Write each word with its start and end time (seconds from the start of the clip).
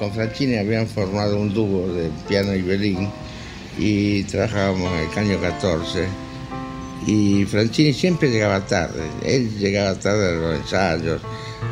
con 0.00 0.10
Franchini 0.12 0.56
habían 0.56 0.86
formado 0.88 1.36
un 1.36 1.52
dúo 1.52 1.92
de 1.92 2.10
piano 2.26 2.54
y 2.54 2.62
violín 2.62 3.10
y 3.78 4.22
trabajábamos 4.24 4.90
en 4.94 4.98
el 5.00 5.10
Caño 5.10 5.38
14 5.38 6.08
y 7.06 7.44
Franchini 7.44 7.92
siempre 7.92 8.30
llegaba 8.30 8.66
tarde, 8.66 9.02
él 9.22 9.58
llegaba 9.58 9.94
tarde 9.98 10.30
a 10.30 10.32
los 10.32 10.60
ensayos, 10.60 11.20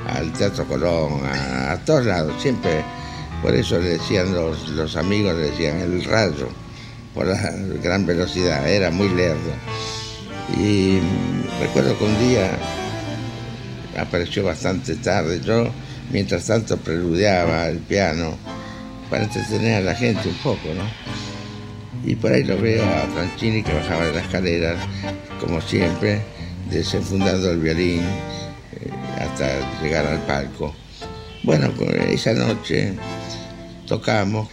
al 0.06 0.30
Teatro 0.34 0.66
Colón, 0.66 1.22
a, 1.24 1.78
todos 1.86 2.04
lados, 2.04 2.34
siempre, 2.40 2.84
por 3.42 3.54
eso 3.54 3.78
le 3.78 3.90
decían 3.90 4.34
los, 4.34 4.68
los 4.70 4.96
amigos, 4.96 5.34
le 5.34 5.50
decían 5.50 5.80
el 5.80 6.04
rayo, 6.04 6.48
por 7.14 7.26
la 7.26 7.50
gran 7.82 8.04
velocidad, 8.04 8.68
era 8.68 8.90
muy 8.90 9.08
lerdo. 9.08 9.52
Y 10.58 10.98
recuerdo 11.60 11.96
que 11.98 12.04
un 12.04 12.18
día 12.28 12.50
apareció 13.98 14.44
bastante 14.44 14.96
tarde, 14.96 15.40
yo 15.40 15.70
mientras 16.10 16.46
tanto 16.46 16.76
preludiaba 16.76 17.68
el 17.68 17.78
piano 17.78 18.36
para 19.10 19.24
entretener 19.24 19.76
a 19.76 19.80
la 19.80 19.94
gente 19.94 20.28
un 20.28 20.34
poco, 20.36 20.68
¿no? 20.74 20.84
Y 22.04 22.14
por 22.14 22.32
ahí 22.32 22.44
lo 22.44 22.56
veo 22.58 22.84
a 22.84 23.06
Franchini 23.14 23.62
que 23.62 23.72
bajaba 23.72 24.06
de 24.06 24.12
la 24.14 24.20
escalera, 24.20 24.76
como 25.40 25.60
siempre, 25.60 26.22
desenfundando 26.70 27.50
el 27.50 27.58
violín 27.58 28.00
eh, 28.00 28.90
hasta 29.18 29.82
llegar 29.82 30.06
al 30.06 30.20
palco. 30.20 30.74
Bueno, 31.42 31.72
esa 32.08 32.32
noche 32.34 32.94
tocamos 33.86 34.48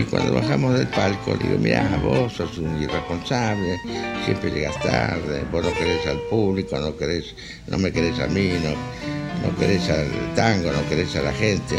y 0.00 0.04
cuando 0.04 0.34
bajamos 0.34 0.78
del 0.78 0.88
palco 0.88 1.36
digo, 1.36 1.58
mira, 1.58 1.88
vos 2.02 2.32
sos 2.32 2.58
un 2.58 2.82
irresponsable, 2.82 3.78
siempre 4.24 4.50
llegas 4.50 4.80
tarde, 4.80 5.44
vos 5.52 5.64
no 5.64 5.72
querés 5.74 6.06
al 6.06 6.18
público, 6.30 6.78
no, 6.78 6.96
querés, 6.96 7.34
no 7.66 7.78
me 7.78 7.92
querés 7.92 8.18
a 8.18 8.26
mí, 8.26 8.52
no, 8.62 9.17
no 9.42 9.56
querés 9.56 9.88
al 9.90 10.10
tango, 10.34 10.70
no 10.72 10.88
querés 10.88 11.14
a 11.16 11.22
la 11.22 11.32
gente. 11.32 11.76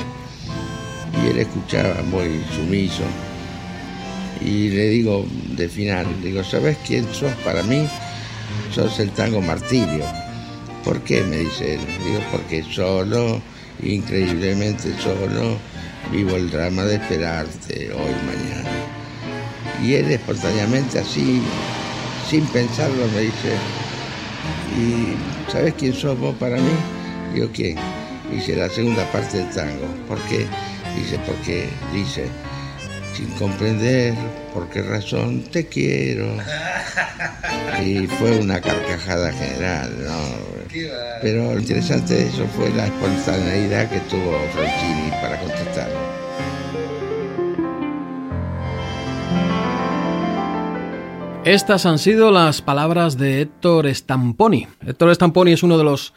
Y 1.23 1.30
él 1.30 1.39
escuchaba 1.39 2.02
muy 2.03 2.44
sumiso 2.56 3.03
y 4.42 4.70
le 4.70 4.88
digo 4.89 5.25
de 5.56 5.67
final, 5.67 6.06
digo, 6.23 6.44
¿sabes 6.44 6.78
quién 6.86 7.06
sos 7.14 7.33
para 7.44 7.61
mí? 7.64 7.88
Sos 8.73 9.00
el 9.00 9.11
tango 9.11 9.42
martirio. 9.42 10.06
¿Por 10.83 11.02
qué? 11.02 11.23
me 11.23 11.38
dice 11.38 11.75
él. 11.75 11.81
Digo, 12.06 12.22
porque 12.31 12.64
solo, 12.64 13.42
increíblemente 13.83 14.94
solo, 15.02 15.58
vivo 16.11 16.36
el 16.38 16.50
drama 16.50 16.83
de 16.83 16.95
esperarte 16.95 17.92
hoy, 17.92 18.14
mañana. 18.26 18.70
Y 19.83 19.95
él 19.95 20.11
espontáneamente 20.11 21.00
así, 21.00 21.42
sin 22.30 22.45
pensarlo, 22.48 23.08
me 23.14 23.22
dice, 23.22 23.55
¿y 24.78 25.52
sabes 25.52 25.73
quién 25.78 25.94
sos 25.94 26.17
vos 26.17 26.36
para 26.36 26.58
mí? 26.58 26.98
Digo, 27.33 27.49
¿quién? 27.53 27.77
Dice, 28.31 28.55
la 28.55 28.69
segunda 28.69 29.03
parte 29.11 29.38
del 29.38 29.49
tango. 29.49 29.88
¿Por 30.08 30.19
qué? 30.23 30.45
Dice, 30.95 31.19
porque, 31.25 31.69
dice, 31.94 32.27
sin 33.16 33.30
comprender 33.31 34.13
por 34.53 34.69
qué 34.69 34.81
razón 34.81 35.44
te 35.52 35.67
quiero. 35.67 36.36
Y 37.86 38.08
fue 38.08 38.38
una 38.39 38.59
carcajada 38.59 39.31
general, 39.31 39.89
¿no? 40.03 40.19
Pero 41.21 41.53
lo 41.53 41.59
interesante 41.59 42.13
de 42.13 42.27
eso 42.27 42.45
fue 42.58 42.69
la 42.71 42.88
espontaneidad 42.88 43.89
que 43.89 43.99
tuvo 44.02 44.38
Franchini 44.53 45.11
para 45.21 45.39
contestar. 45.39 45.89
Estas 51.45 51.86
han 51.86 51.99
sido 51.99 52.31
las 52.31 52.61
palabras 52.61 53.17
de 53.17 53.41
Héctor 53.41 53.88
Stamponi. 53.95 54.67
Héctor 54.86 55.16
Stamponi 55.16 55.53
es 55.53 55.64
uno 55.64 55.77
de 55.77 55.83
los 55.83 56.14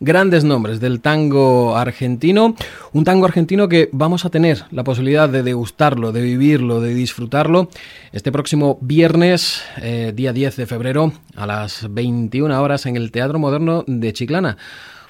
grandes 0.00 0.44
nombres 0.44 0.80
del 0.80 1.00
tango 1.00 1.76
argentino. 1.76 2.54
Un 2.92 3.04
tango 3.04 3.26
argentino 3.26 3.68
que 3.68 3.88
vamos 3.92 4.24
a 4.24 4.30
tener 4.30 4.64
la 4.70 4.84
posibilidad 4.84 5.28
de 5.28 5.42
degustarlo, 5.42 6.12
de 6.12 6.22
vivirlo, 6.22 6.80
de 6.80 6.94
disfrutarlo 6.94 7.68
este 8.12 8.32
próximo 8.32 8.78
viernes, 8.80 9.62
eh, 9.80 10.12
día 10.14 10.32
10 10.32 10.56
de 10.56 10.66
febrero, 10.66 11.12
a 11.36 11.46
las 11.46 11.86
21 11.92 12.62
horas 12.62 12.86
en 12.86 12.96
el 12.96 13.10
Teatro 13.10 13.38
Moderno 13.38 13.84
de 13.86 14.12
Chiclana. 14.12 14.56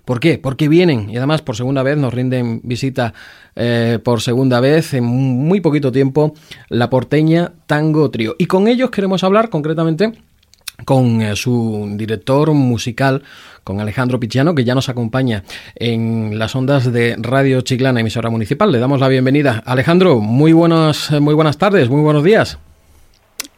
¿Por 0.04 0.20
qué? 0.20 0.38
Porque 0.38 0.68
vienen 0.68 1.08
y 1.08 1.16
además 1.16 1.40
por 1.40 1.56
segunda 1.56 1.82
vez 1.82 1.96
nos 1.96 2.12
rinden 2.12 2.60
visita 2.62 3.14
eh, 3.56 3.98
por 4.04 4.20
segunda 4.20 4.60
vez 4.60 4.92
en 4.92 5.04
muy 5.04 5.60
poquito 5.60 5.90
tiempo 5.92 6.34
la 6.68 6.90
porteña 6.90 7.52
Tango 7.66 8.10
Trío. 8.10 8.36
Y 8.38 8.46
con 8.46 8.68
ellos 8.68 8.90
queremos 8.90 9.24
hablar 9.24 9.48
concretamente 9.48 10.12
con 10.84 11.22
eh, 11.22 11.36
su 11.36 11.88
director 11.96 12.52
musical, 12.52 13.22
con 13.62 13.80
Alejandro 13.80 14.20
Pichiano, 14.20 14.54
que 14.54 14.64
ya 14.64 14.74
nos 14.74 14.88
acompaña 14.88 15.42
en 15.74 16.38
las 16.38 16.54
ondas 16.54 16.92
de 16.92 17.16
Radio 17.18 17.60
Chiclana, 17.60 18.00
emisora 18.00 18.30
municipal. 18.30 18.70
Le 18.70 18.78
damos 18.78 19.00
la 19.00 19.08
bienvenida. 19.08 19.62
Alejandro, 19.64 20.16
muy 20.16 20.52
buenas, 20.52 21.10
muy 21.12 21.34
buenas 21.34 21.58
tardes, 21.58 21.88
muy 21.88 22.02
buenos 22.02 22.24
días. 22.24 22.58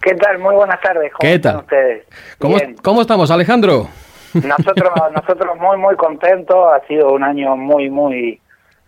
¿Qué 0.01 0.15
tal? 0.15 0.39
Muy 0.39 0.55
buenas 0.55 0.81
tardes. 0.81 1.13
¿Cómo 1.13 1.31
¿Qué 1.31 1.39
tal? 1.39 1.57
ustedes? 1.57 2.05
¿Cómo, 2.39 2.57
¿Cómo, 2.83 3.01
estamos, 3.01 3.31
Alejandro? 3.31 3.89
Nosotros, 4.35 4.93
nosotros 5.13 5.57
muy, 5.59 5.79
muy 5.79 5.97
contentos. 5.97 6.57
Ha 6.73 6.87
sido 6.87 7.13
un 7.13 7.25
año 7.25 7.57
muy, 7.57 7.91
muy 7.91 8.41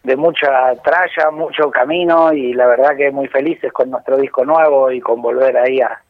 de 0.04 0.16
mucha 0.16 0.74
tralla, 0.84 1.30
mucho 1.32 1.70
camino 1.70 2.32
y 2.32 2.52
la 2.52 2.66
verdad 2.66 2.96
que 2.96 3.10
muy 3.10 3.28
felices 3.28 3.72
con 3.72 3.90
nuestro 3.90 4.16
disco 4.16 4.44
nuevo 4.44 4.92
y 4.92 5.00
con 5.00 5.20
volver 5.20 5.56
ahí 5.56 5.80
a, 5.80 6.00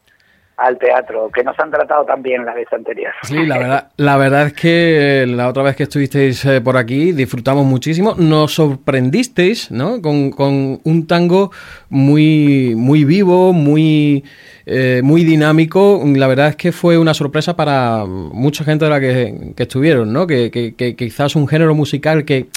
al 0.59 0.77
teatro, 0.77 1.29
que 1.33 1.43
nos 1.43 1.57
han 1.59 1.71
tratado 1.71 2.03
tan 2.05 2.21
bien 2.21 2.45
la 2.45 2.53
vez 2.53 2.67
anterior. 2.73 3.13
Sí, 3.23 3.45
la 3.45 3.57
verdad, 3.57 3.87
la 3.95 4.17
verdad 4.17 4.47
es 4.47 4.53
que 4.53 5.25
la 5.27 5.47
otra 5.47 5.63
vez 5.63 5.75
que 5.75 5.83
estuvisteis 5.83 6.43
eh, 6.45 6.59
por 6.59 6.75
aquí 6.75 7.13
disfrutamos 7.13 7.65
muchísimo. 7.65 8.13
Nos 8.17 8.55
sorprendisteis, 8.55 9.71
¿no? 9.71 10.01
Con, 10.01 10.31
con 10.31 10.81
un 10.83 11.07
tango 11.07 11.51
muy, 11.89 12.73
muy 12.75 13.05
vivo, 13.05 13.53
muy, 13.53 14.25
eh, 14.65 14.99
muy 15.01 15.23
dinámico. 15.23 16.03
La 16.05 16.27
verdad 16.27 16.49
es 16.49 16.55
que 16.57 16.73
fue 16.73 16.97
una 16.97 17.13
sorpresa 17.13 17.55
para 17.55 18.03
mucha 18.05 18.65
gente 18.65 18.85
de 18.85 18.91
la 18.91 18.99
que, 18.99 19.53
estuvieron, 19.57 20.11
¿no? 20.11 20.27
Que, 20.27 20.51
que, 20.51 20.75
que 20.75 20.95
quizás 20.95 21.37
un 21.37 21.47
género 21.47 21.73
musical 21.73 22.25
que 22.25 22.47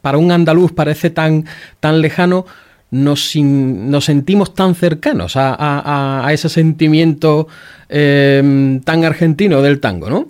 para 0.00 0.16
un 0.16 0.32
andaluz 0.32 0.72
parece 0.72 1.10
tan, 1.10 1.44
tan 1.78 2.00
lejano 2.00 2.46
nos, 2.90 3.36
nos 3.36 4.04
sentimos 4.04 4.54
tan 4.54 4.74
cercanos 4.74 5.36
a, 5.36 6.24
a, 6.26 6.32
ese 6.32 6.48
sentimiento 6.48 7.46
eh, 7.88 8.80
tan 8.84 9.04
argentino 9.04 9.62
del 9.62 9.80
tango, 9.80 10.10
¿no? 10.10 10.26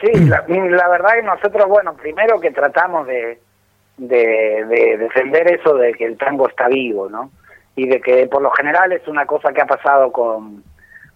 Sí, 0.00 0.24
la, 0.24 0.42
verdad 0.88 1.14
que 1.14 1.22
nosotros, 1.22 1.66
bueno, 1.68 1.94
primero 1.94 2.40
que 2.40 2.50
tratamos 2.50 3.06
de, 3.06 3.38
de, 3.98 4.96
defender 4.98 5.52
eso 5.52 5.74
de 5.74 5.92
que 5.94 6.04
el 6.04 6.16
tango 6.16 6.48
está 6.48 6.68
vivo, 6.68 7.08
¿no? 7.08 7.30
Y 7.76 7.86
de 7.86 8.00
que 8.00 8.26
por 8.26 8.42
lo 8.42 8.50
general 8.50 8.92
es 8.92 9.06
una 9.06 9.26
cosa 9.26 9.52
que 9.52 9.60
ha 9.60 9.66
pasado 9.66 10.10
con, 10.10 10.64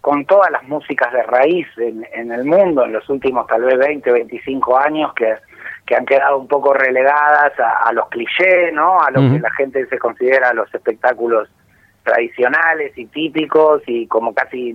con 0.00 0.24
todas 0.26 0.50
las 0.50 0.62
músicas 0.64 1.12
de 1.12 1.22
raíz 1.22 1.66
en, 1.78 2.06
en 2.12 2.32
el 2.32 2.44
mundo 2.44 2.84
en 2.84 2.92
los 2.92 3.08
últimos 3.08 3.46
tal 3.46 3.62
vez 3.62 3.78
20, 3.78 4.10
25 4.12 4.78
años, 4.78 5.12
que 5.14 5.36
que 5.90 5.96
han 5.96 6.06
quedado 6.06 6.38
un 6.38 6.46
poco 6.46 6.72
relegadas 6.72 7.52
a, 7.58 7.92
los 7.92 8.08
clichés, 8.10 8.72
¿no? 8.72 9.02
A 9.02 9.10
lo 9.10 9.22
que 9.22 9.40
la 9.40 9.50
gente 9.50 9.84
se 9.88 9.98
considera 9.98 10.54
los 10.54 10.72
espectáculos 10.72 11.48
tradicionales 12.04 12.96
y 12.96 13.06
típicos 13.06 13.82
y 13.88 14.06
como 14.06 14.32
casi 14.32 14.72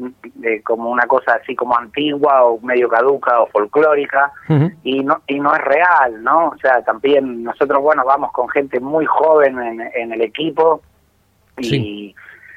como 0.66 0.90
una 0.90 1.08
cosa 1.08 1.36
así 1.42 1.56
como 1.56 1.78
antigua 1.78 2.44
o 2.44 2.60
medio 2.60 2.90
caduca 2.90 3.40
o 3.40 3.48
folclórica. 3.48 4.34
Y 4.84 5.06
no 5.06 5.22
y 5.26 5.40
no 5.40 5.56
es 5.56 5.62
real 5.62 6.22
no 6.22 6.50
o 6.50 6.58
sea 6.58 6.84
también 6.84 7.44
nosotros 7.44 7.82
bueno 7.82 8.04
vamos 8.04 8.34
con 8.34 8.50
gente 8.50 8.82
muy 8.82 9.06
joven 9.06 9.58
en, 9.96 10.12
el 10.12 10.22
equipo 10.22 10.82
y 11.58 12.14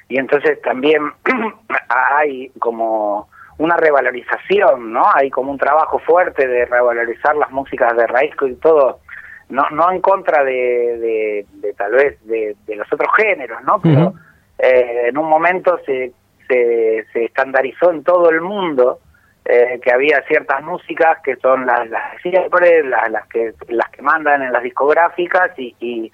y 0.08 0.18
entonces 0.18 0.60
también 0.62 1.12
hay 1.88 2.50
como 2.58 3.28
una 3.58 3.76
revalorización, 3.76 4.92
¿no? 4.92 5.04
Hay 5.12 5.30
como 5.30 5.50
un 5.50 5.58
trabajo 5.58 5.98
fuerte 5.98 6.46
de 6.46 6.64
revalorizar 6.64 7.36
las 7.36 7.50
músicas 7.50 7.96
de 7.96 8.06
raíz 8.06 8.32
y 8.40 8.54
todo, 8.54 9.00
no, 9.48 9.68
no 9.70 9.90
en 9.90 10.00
contra 10.00 10.44
de, 10.44 11.44
de, 11.52 11.72
tal 11.74 11.92
vez 11.92 12.18
de, 12.26 12.56
los 12.68 12.90
otros 12.92 13.10
géneros, 13.16 13.62
¿no? 13.64 13.80
Pero 13.80 14.14
eh, 14.58 15.08
en 15.08 15.18
un 15.18 15.28
momento 15.28 15.78
se, 15.84 16.12
se, 16.46 17.24
estandarizó 17.24 17.90
en 17.90 18.04
todo 18.04 18.30
el 18.30 18.40
mundo 18.40 19.00
eh, 19.44 19.80
que 19.82 19.92
había 19.92 20.22
ciertas 20.28 20.62
músicas 20.62 21.18
que 21.24 21.36
son 21.36 21.66
las, 21.66 21.88
las 21.90 22.20
siempre, 22.22 22.84
las, 22.84 23.10
las 23.10 23.26
que 23.28 23.54
las 23.68 23.88
que 23.90 24.02
mandan 24.02 24.42
en 24.42 24.52
las 24.52 24.62
discográficas 24.62 25.50
y, 25.58 25.74
y, 25.80 26.12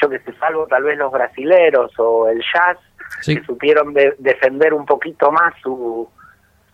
yo 0.00 0.08
que 0.08 0.18
sé, 0.20 0.32
salvo 0.38 0.66
tal 0.66 0.84
vez 0.84 0.96
los 0.96 1.12
brasileros 1.12 1.92
o 1.98 2.28
el 2.28 2.42
jazz, 2.52 2.78
que 3.24 3.42
supieron 3.44 3.94
defender 4.18 4.72
un 4.72 4.86
poquito 4.86 5.30
más 5.32 5.54
su, 5.62 6.08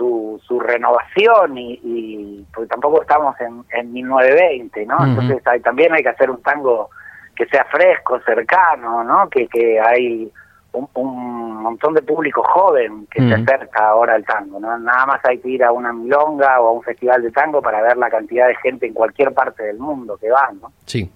su, 0.05 0.41
su 0.47 0.61
renovación 0.61 1.57
y, 1.57 1.81
y 1.83 2.47
porque 2.53 2.69
tampoco 2.69 3.03
estamos 3.03 3.35
en, 3.41 3.65
en 3.73 3.93
1920, 3.93 4.87
¿no? 4.87 5.05
Entonces 5.05 5.47
hay, 5.47 5.61
también 5.61 5.93
hay 5.93 6.03
que 6.03 6.11
hacer 6.11 6.31
un 6.31 6.43
tango 6.43 6.91
que 7.35 7.47
sea 7.47 7.65
fresco, 7.65 8.21
cercano, 8.21 9.03
¿no? 9.03 9.29
Que, 9.29 9.49
que 9.49 9.81
hay 9.81 10.31
un, 10.73 10.89
un 10.95 11.63
montón 11.63 11.95
de 11.95 12.03
público 12.03 12.43
joven 12.43 13.07
que 13.11 13.21
se 13.21 13.35
acerca 13.35 13.89
ahora 13.89 14.15
al 14.15 14.25
tango, 14.25 14.61
¿no? 14.61 14.79
Nada 14.79 15.07
más 15.07 15.21
hay 15.25 15.39
que 15.39 15.49
ir 15.49 15.65
a 15.65 15.73
una 15.73 15.93
milonga 15.93 16.61
o 16.61 16.69
a 16.69 16.73
un 16.73 16.83
festival 16.83 17.23
de 17.23 17.31
tango 17.31 17.63
para 17.63 17.83
ver 17.83 17.97
la 17.97 18.11
cantidad 18.11 18.49
de 18.49 18.57
gente 18.57 18.87
en 18.87 18.93
cualquier 18.93 19.33
parte 19.33 19.63
del 19.63 19.79
mundo 19.79 20.17
que 20.19 20.31
va, 20.31 20.51
¿no? 20.61 20.73
Sí. 20.85 21.11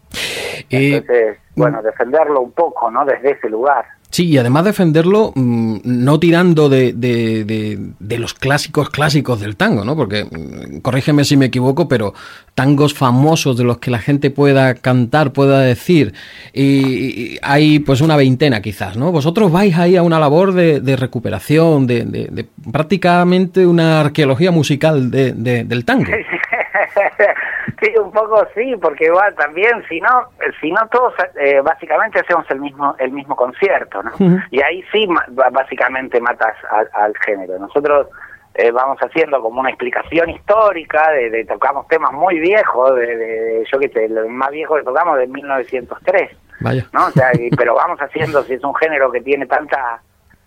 Entonces, 0.71 1.39
bueno, 1.57 1.83
defenderlo 1.83 2.41
un 2.41 2.53
poco, 2.53 2.91
¿no? 2.91 3.05
Desde 3.05 3.33
ese 3.33 3.49
lugar. 3.49 3.85
Sí, 4.11 4.27
y 4.27 4.39
además 4.39 4.65
defenderlo 4.65 5.33
mm, 5.35 5.81
no 5.85 6.19
tirando 6.19 6.71
de, 6.71 6.95
de, 6.95 8.19
los 8.19 8.33
clásicos 8.33 8.89
clásicos 8.89 9.41
del 9.41 9.57
tango, 9.57 9.85
¿no? 9.85 9.97
Porque, 9.97 10.25
mm, 10.25 10.79
corrígeme 10.79 11.25
si 11.25 11.37
me 11.37 11.47
equivoco, 11.47 11.89
pero 11.89 12.15
tangos 12.55 12.95
famosos 12.95 13.59
de 13.59 13.65
los 13.65 13.79
que 13.79 13.91
la 13.91 13.99
gente 13.99 14.31
pueda 14.31 14.75
cantar, 14.75 15.33
pueda 15.33 15.61
decir, 15.61 16.15
y, 16.55 17.39
hay 17.43 17.81
pues 17.81 18.01
una 18.01 18.17
veintena 18.17 18.63
quizás, 18.63 18.97
¿no? 18.97 19.13
Vosotros 19.13 19.53
vais 19.53 19.77
ahí 19.77 19.97
a 19.97 20.03
una 20.03 20.19
labor 20.19 20.55
de, 20.55 20.97
recuperación, 20.97 21.87
de, 21.87 22.47
prácticamente 22.73 23.67
una 23.67 24.01
arqueología 24.01 24.51
musical 24.51 25.11
del 25.11 25.85
tango. 25.85 26.11
Sí, 27.81 27.93
un 27.97 28.11
poco 28.11 28.45
sí, 28.55 28.75
porque 28.81 29.07
igual 29.07 29.35
también, 29.37 29.85
si 29.89 30.01
no, 30.01 30.29
si 30.61 30.73
no 30.73 30.89
todos 30.89 31.15
eh, 31.41 31.61
básicamente 31.61 32.19
hacemos 32.19 32.45
el 32.51 32.61
mismo 32.61 32.97
el 32.99 33.13
mismo 33.13 33.37
concierto, 33.37 34.03
¿no? 34.03 34.13
Y 34.51 34.61
ahí 34.61 34.83
sí 34.91 35.07
básicamente 35.53 36.21
matas 36.21 36.57
al, 36.93 37.17
género. 37.19 37.57
Nosotros 37.59 38.09
eh, 38.55 38.73
vamos 38.73 38.99
haciendo 38.99 39.41
como 39.41 39.61
una 39.61 39.71
explicación 39.71 40.31
histórica, 40.31 41.11
de, 41.13 41.45
tocamos 41.45 41.87
temas 41.87 42.13
muy 42.13 42.41
viejos, 42.41 42.97
de, 42.97 43.65
yo 43.71 43.79
qué 43.79 43.89
sé, 43.91 44.07
el 44.07 44.27
más 44.29 44.51
viejo 44.51 44.75
que 44.75 44.83
tocamos 44.83 45.17
de 45.17 45.29
1903, 45.29 46.31
Vaya. 46.61 46.85
¿no? 46.93 47.07
O 47.07 47.11
sea, 47.11 47.31
pero 47.57 47.77
vamos 47.77 48.01
haciendo, 48.01 48.43
si 48.43 48.55
es 48.55 48.65
un 48.65 48.75
género 48.75 49.13
que 49.13 49.21
tiene 49.21 49.47
tanta 49.47 50.03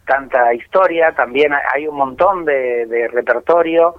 tanta 0.06 0.54
historia, 0.54 1.14
también 1.14 1.54
hay 1.74 1.88
un 1.88 1.96
montón 1.96 2.44
de 2.44 3.10
repertorio 3.14 3.96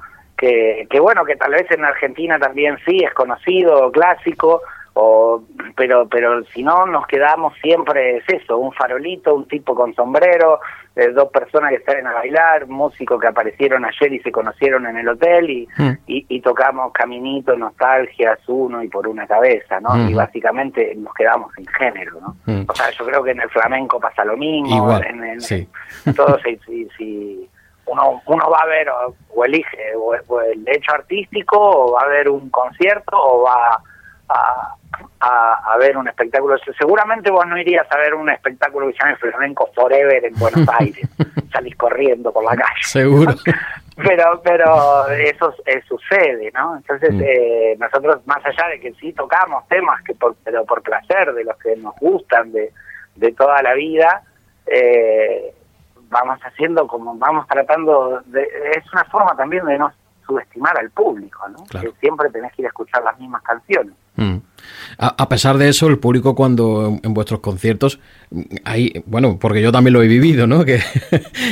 que, 0.89 1.01
bueno, 1.01 1.25
que 1.25 1.37
tal 1.37 1.53
vez 1.53 1.71
en 1.71 1.85
Argentina 1.85 2.37
también 2.39 2.77
sí 2.85 2.99
es 3.05 3.15
conocido, 3.15 3.93
clásico, 3.93 4.61
o, 4.95 5.43
pero, 5.77 6.09
pero 6.09 6.45
si 6.47 6.63
no 6.63 6.85
nos 6.87 7.07
quedamos 7.07 7.55
siempre 7.63 8.19
es 8.19 8.25
eso, 8.29 8.59
un 8.59 8.73
farolito, 8.73 9.35
un 9.35 9.47
tipo 9.47 9.75
con 9.75 9.95
sombrero, 9.95 10.59
eh, 10.97 11.11
dos 11.13 11.29
personas 11.29 11.71
que 11.71 11.85
salen 11.85 12.09
a 12.09 12.13
bailar, 12.13 12.67
músicos 12.67 13.21
que 13.21 13.29
aparecieron 13.29 13.85
ayer 13.85 14.13
y 14.13 14.19
se 14.19 14.33
conocieron 14.33 14.85
en 14.87 14.99
el 14.99 15.09
hotel 15.09 15.49
y, 15.49 15.69
mm. 15.79 15.93
y, 16.07 16.41
tocamos 16.41 16.93
Caminito, 16.93 17.57
Nostalgias, 17.57 18.41
Uno 18.49 18.83
y 18.83 18.89
por 18.89 19.07
una 19.07 19.27
cabeza, 19.29 19.81
¿no? 19.81 19.97
Y 20.11 20.13
básicamente 20.13 20.93
nos 20.97 21.15
quedamos 21.15 21.53
sin 21.55 21.67
género, 21.69 22.21
¿no? 22.21 22.37
Mm. 22.47 22.65
O 22.69 22.75
sea, 22.75 22.91
yo 22.91 23.07
creo 23.07 23.23
que 23.23 23.31
en 23.31 23.41
el 23.41 23.49
flamenco 23.49 24.01
pasa 24.01 24.25
lo 24.25 24.37
mismo, 24.37 24.99
en, 24.99 25.25
en, 25.25 25.41
sí. 25.41 25.69
todo 26.17 26.37
si, 26.41 26.59
si 26.99 27.49
uno, 27.93 28.23
uno 28.27 28.51
va 28.51 28.61
a 28.63 28.67
ver 28.67 28.89
o, 28.89 29.45
elige 29.45 29.95
o, 29.97 30.41
el 30.41 30.65
hecho 30.67 30.93
artístico 30.93 31.59
o 31.59 31.93
va 31.93 32.03
a 32.03 32.09
ver 32.09 32.29
un 32.29 32.49
concierto 32.51 33.17
o 33.17 33.43
va 33.43 33.81
a, 34.29 34.77
a, 35.21 35.77
ver 35.79 35.97
un 35.97 36.09
espectáculo. 36.09 36.57
Seguramente 36.79 37.31
vos 37.31 37.47
no 37.47 37.59
irías 37.59 37.87
a 37.91 37.97
ver 37.99 38.15
un 38.15 38.31
espectáculo 38.31 38.89
que 38.89 38.95
se 38.95 39.05
llama 39.05 39.17
Flamenco 39.17 39.71
Forever 39.75 40.25
en 40.25 40.35
Buenos 40.35 40.67
Aires. 40.81 41.07
Salís 41.53 41.77
corriendo 41.77 42.33
por 42.33 42.45
la 42.45 42.57
calle. 42.57 42.83
Seguro. 42.83 43.35
Pero, 43.95 44.41
pero 44.43 45.07
eso 45.09 45.55
sucede, 45.87 46.51
¿no? 46.55 46.79
Entonces, 46.79 47.13
mm. 47.13 47.21
eh, 47.23 47.77
nosotros, 47.79 48.27
más 48.27 48.45
allá 48.45 48.69
de 48.71 48.81
que 48.81 48.95
sí 48.95 49.13
tocamos 49.13 49.69
temas, 49.69 50.03
que 50.03 50.15
por, 50.15 50.35
pero 50.43 50.65
por 50.65 50.83
placer, 50.83 51.35
de 51.35 51.45
los 51.45 51.57
que 51.59 51.77
nos 51.77 51.95
gustan 51.97 52.53
de, 52.53 52.73
de 53.17 53.33
toda 53.33 53.63
la 53.63 53.75
vida, 53.75 54.23
eh, 54.67 55.53
vamos 56.13 56.39
haciendo 56.45 56.87
como 56.87 57.17
vamos 57.17 57.47
tratando 57.49 58.21
de, 58.27 58.43
es 58.77 58.93
una 58.93 59.05
forma 59.05 59.35
también 59.35 59.65
de 59.65 59.79
no 59.79 59.91
subestimar 60.27 60.79
al 60.79 60.91
público, 60.91 61.49
¿no? 61.49 61.65
Que 61.81 61.91
siempre 61.99 62.31
tenés 62.31 62.53
que 62.53 62.63
ir 62.63 62.67
a 62.67 62.69
escuchar 62.69 63.03
las 63.03 63.19
mismas 63.19 63.43
canciones. 63.43 63.95
Mm. 64.17 64.37
A, 64.99 65.29
pesar 65.29 65.59
de 65.59 65.69
eso, 65.69 65.89
el 65.89 65.99
público 65.99 66.35
cuando 66.35 67.01
en, 67.03 67.15
vuestros 67.15 67.41
conciertos, 67.41 67.99
hay, 68.65 69.03
bueno, 69.07 69.39
porque 69.41 69.61
yo 69.61 69.73
también 69.73 69.95
lo 69.95 70.03
he 70.03 70.07
vivido, 70.07 70.47
¿no? 70.47 70.65
Que 70.73 70.81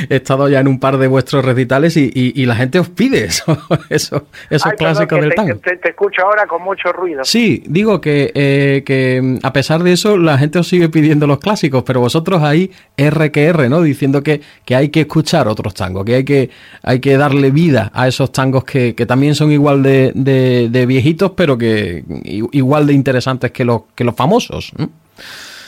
he 0.09 0.15
estado 0.15 0.47
ya 0.47 0.59
en 0.59 0.67
un 0.67 0.79
par 0.79 0.97
de 0.97 1.07
vuestros 1.07 1.43
recitales 1.43 1.97
y, 1.97 2.45
la 2.45 2.55
gente 2.55 2.79
os 2.79 2.89
pide 2.89 3.25
eso, 3.25 3.57
eso 3.89 4.27
esos 4.49 4.73
clásicos 4.73 5.19
del 5.19 5.33
tango. 5.35 5.57
Te, 5.57 5.89
escucho 5.89 6.23
ahora 6.23 6.47
con 6.47 6.63
mucho 6.63 6.91
ruido. 6.93 7.23
Sí, 7.23 7.63
digo 7.67 7.99
que, 7.99 8.31
eh, 8.33 8.83
que 8.85 9.39
a 9.43 9.53
pesar 9.53 9.83
de 9.83 9.93
eso 9.93 10.17
la 10.17 10.37
gente 10.37 10.59
os 10.59 10.67
sigue 10.67 10.89
pidiendo 10.89 11.27
los 11.27 11.39
clásicos, 11.39 11.83
pero 11.83 11.99
vosotros 11.99 12.41
ahí 12.41 12.71
R 12.95 13.31
que 13.31 13.45
R, 13.45 13.69
¿no? 13.69 13.81
Diciendo 13.81 14.23
que, 14.23 14.41
que 14.65 14.75
hay 14.75 14.89
que 14.89 15.01
escuchar 15.01 15.47
otros 15.47 15.73
tangos, 15.73 16.05
que 16.05 16.15
hay 16.15 16.23
que, 16.23 16.49
hay 16.83 16.99
que 16.99 17.17
darle 17.17 17.51
vida 17.51 17.91
a 17.93 18.07
esos 18.07 18.31
tangos 18.31 18.63
que, 18.63 18.95
que 18.95 19.05
también 19.05 19.35
son 19.35 19.51
igual 19.51 19.83
de, 19.83 20.13
de 20.13 20.85
viejitos, 20.85 21.31
pero 21.31 21.57
que 21.57 22.03
igual 22.51 22.87
de 22.87 22.93
interesantes 22.93 23.51
que 23.51 23.65
los, 23.65 23.83
que 23.95 24.03
los 24.03 24.15
famosos. 24.15 24.71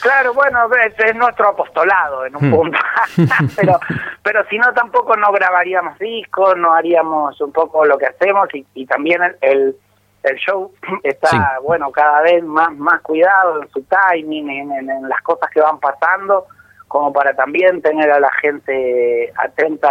Claro, 0.04 0.34
bueno, 0.34 0.68
es, 0.84 1.16
nuestro 1.16 1.48
apostolado 1.48 2.26
en 2.26 2.36
un 2.36 2.48
hmm. 2.48 2.54
punto, 2.54 2.78
pero, 3.56 3.80
pero 4.22 4.44
si 4.50 4.58
no 4.58 4.70
tampoco 4.74 5.16
no 5.16 5.32
grabaríamos 5.32 5.98
discos, 5.98 6.58
no 6.58 6.74
haríamos 6.74 7.40
un 7.40 7.50
poco 7.52 7.86
lo 7.86 7.96
que 7.96 8.08
hacemos 8.08 8.48
y, 8.52 8.84
también 8.84 9.22
el, 9.40 9.74
el, 10.22 10.36
show 10.36 10.70
está, 11.02 11.58
bueno, 11.62 11.90
cada 11.90 12.20
vez 12.20 12.44
más, 12.44 12.76
más 12.76 13.00
cuidado 13.00 13.62
en 13.62 13.70
su 13.70 13.82
timing, 13.84 14.50
en, 14.50 15.08
las 15.08 15.22
cosas 15.22 15.48
que 15.50 15.62
van 15.62 15.80
pasando, 15.80 16.48
como 16.86 17.10
para 17.10 17.34
también 17.34 17.80
tener 17.80 18.10
a 18.10 18.20
la 18.20 18.30
gente 18.42 19.32
atenta 19.36 19.88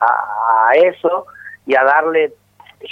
a, 0.00 0.68
a 0.68 0.74
eso 0.74 1.26
y 1.64 1.74
a 1.76 1.82
darle, 1.82 2.34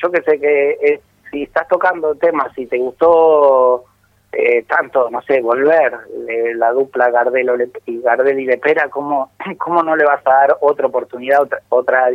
yo 0.03 0.11
que 0.11 0.23
sé 0.23 0.41
que 0.41 0.79
es 0.81 1.01
si 1.31 1.45
estás 1.45 1.69
tocando 1.69 2.15
temas, 2.15 2.53
si 2.55 2.67
te 2.67 2.79
gustó 2.79 3.85
eh, 4.31 4.65
tanto, 4.65 5.09
no 5.11 5.23
sé, 5.23 5.41
volver, 5.41 5.93
la 6.57 6.71
dupla 6.73 7.11
Gardel 7.11 7.71
y 7.87 8.03
Gardel 8.03 8.39
y 8.39 8.45
Lepera, 8.45 8.89
¿cómo, 8.91 9.33
¿cómo 9.59 9.83
no 9.83 9.97
le 9.97 10.05
vas 10.05 10.21
a 10.27 10.31
dar 10.31 10.57
otra 10.61 10.87
oportunidad, 10.87 11.43
otra, 11.43 11.61
otra 11.71 12.09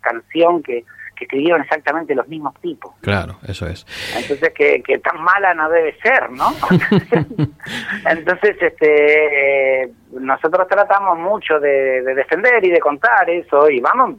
canción 0.00 0.62
que, 0.62 0.84
que 1.14 1.24
escribieron 1.24 1.60
exactamente 1.60 2.14
los 2.14 2.26
mismos 2.26 2.54
tipos? 2.62 2.94
Claro, 3.02 3.36
eso 3.46 3.66
es. 3.66 3.86
Entonces, 4.16 4.50
que, 4.54 4.82
que 4.82 4.98
tan 4.98 5.22
mala 5.22 5.52
no 5.52 5.68
debe 5.68 5.94
ser, 6.00 6.30
¿no? 6.30 6.54
Entonces, 8.10 8.56
este 8.60 9.92
nosotros 10.12 10.66
tratamos 10.68 11.18
mucho 11.18 11.60
de, 11.60 12.02
de 12.02 12.14
defender 12.14 12.64
y 12.64 12.70
de 12.70 12.80
contar 12.80 13.28
eso, 13.28 13.68
y 13.68 13.78
vamos, 13.80 14.16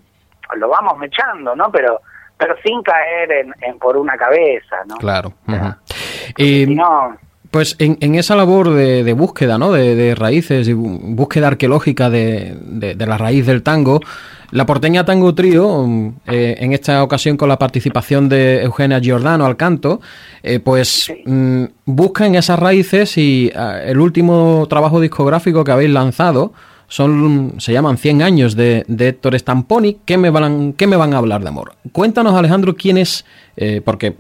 lo 0.56 0.70
vamos 0.70 1.00
mechando, 1.00 1.56
¿no? 1.56 1.72
Pero 1.72 2.00
pero 2.40 2.56
sin 2.64 2.82
caer 2.82 3.54
en, 3.62 3.78
por 3.80 3.98
una 3.98 4.16
cabeza, 4.16 4.78
¿no? 4.88 4.96
Claro. 4.96 5.34
y, 6.38 6.66
pues 7.52 7.76
en, 7.80 7.98
en, 8.00 8.16
esa 8.16 8.36
labor 8.36 8.70
de, 8.70 9.14
búsqueda, 9.14 9.58
¿no? 9.58 9.74
De, 9.74 10.16
raíces 10.16 10.68
y 10.68 10.74
búsqueda 10.74 11.48
arqueológica 11.48 12.10
de, 12.10 12.96
la 12.98 13.18
raíz 13.18 13.46
del 13.46 13.62
tango, 13.62 14.00
la 14.52 14.66
porteña 14.66 15.04
Tango 15.04 15.36
Trío, 15.36 15.86
eh, 16.28 16.56
en 16.60 16.72
esta 16.74 17.04
ocasión 17.04 17.36
con 17.38 17.50
la 17.50 17.60
participación 17.60 18.30
de 18.30 18.64
Eugenia 18.64 19.00
Giordano 19.00 19.46
al 19.46 19.58
canto, 19.58 20.00
eh, 20.42 20.60
pues 20.60 21.12
mm, 21.26 21.66
busca 21.86 22.26
en 22.26 22.36
esas 22.36 22.58
raíces 22.58 23.18
y 23.18 23.52
ah, 23.54 23.82
el 23.84 24.00
último 24.00 24.66
trabajo 24.70 25.02
discográfico 25.02 25.64
que 25.64 25.72
habéis 25.72 25.92
lanzado, 25.92 26.54
son, 26.90 27.60
se 27.60 27.72
llaman 27.72 27.98
100 27.98 28.22
años 28.22 28.56
de, 28.56 28.84
de 28.88 29.08
Héctor 29.10 29.38
Stamponi. 29.40 30.02
¿Qué 30.06 30.18
me, 30.18 30.32
van, 30.32 30.74
¿Qué 30.74 30.88
me 30.88 30.98
van 30.98 31.14
a 31.14 31.20
hablar 31.20 31.42
de 31.42 31.48
amor? 31.48 31.74
Cuéntanos, 31.94 32.34
Alejandro, 32.34 32.76
quién 32.76 32.98
es, 32.98 33.26
eh, 33.56 33.82
porque 33.86 34.16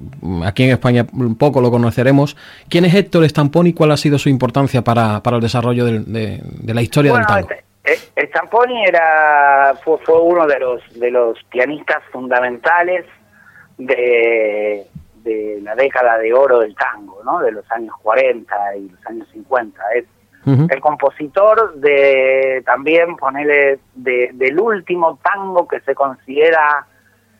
aquí 0.45 0.63
en 0.63 0.69
España 0.71 1.05
un 1.13 1.35
poco 1.35 1.61
lo 1.61 1.71
conoceremos, 1.71 2.37
quién 2.69 2.85
es 2.85 2.93
Héctor 2.93 3.27
Stamponi 3.27 3.71
y 3.71 3.73
cuál 3.73 3.91
ha 3.91 3.97
sido 3.97 4.17
su 4.19 4.29
importancia 4.29 4.83
para, 4.83 5.21
para 5.21 5.37
el 5.37 5.41
desarrollo 5.41 5.85
de, 5.85 6.41
la 6.65 6.81
historia 6.81 7.13
del 7.13 7.25
tango. 7.25 7.49
Este, 7.83 8.27
Stamponi 8.27 8.85
era, 8.85 9.73
fue, 9.83 9.97
fue 9.99 10.21
uno 10.21 10.45
de 10.45 10.59
los, 10.59 10.81
de 10.99 11.09
los 11.09 11.37
pianistas 11.49 12.03
fundamentales 12.11 13.05
de, 13.79 14.85
de 15.23 15.59
la 15.63 15.73
década 15.73 16.19
de 16.19 16.31
oro 16.33 16.59
del 16.59 16.75
tango, 16.75 17.21
¿no? 17.23 17.39
de 17.39 17.51
los 17.51 17.69
años 17.71 17.95
40 18.03 18.75
y 18.77 18.89
los 18.89 19.05
años 19.07 19.27
50. 19.33 19.81
Es 19.95 20.05
el 20.45 20.79
compositor 20.79 21.75
de 21.75 22.63
también 22.65 23.15
ponerle 23.17 23.79
de, 23.93 24.31
del 24.33 24.59
último 24.59 25.19
tango 25.21 25.67
que 25.67 25.79
se 25.81 25.93
considera 25.93 26.87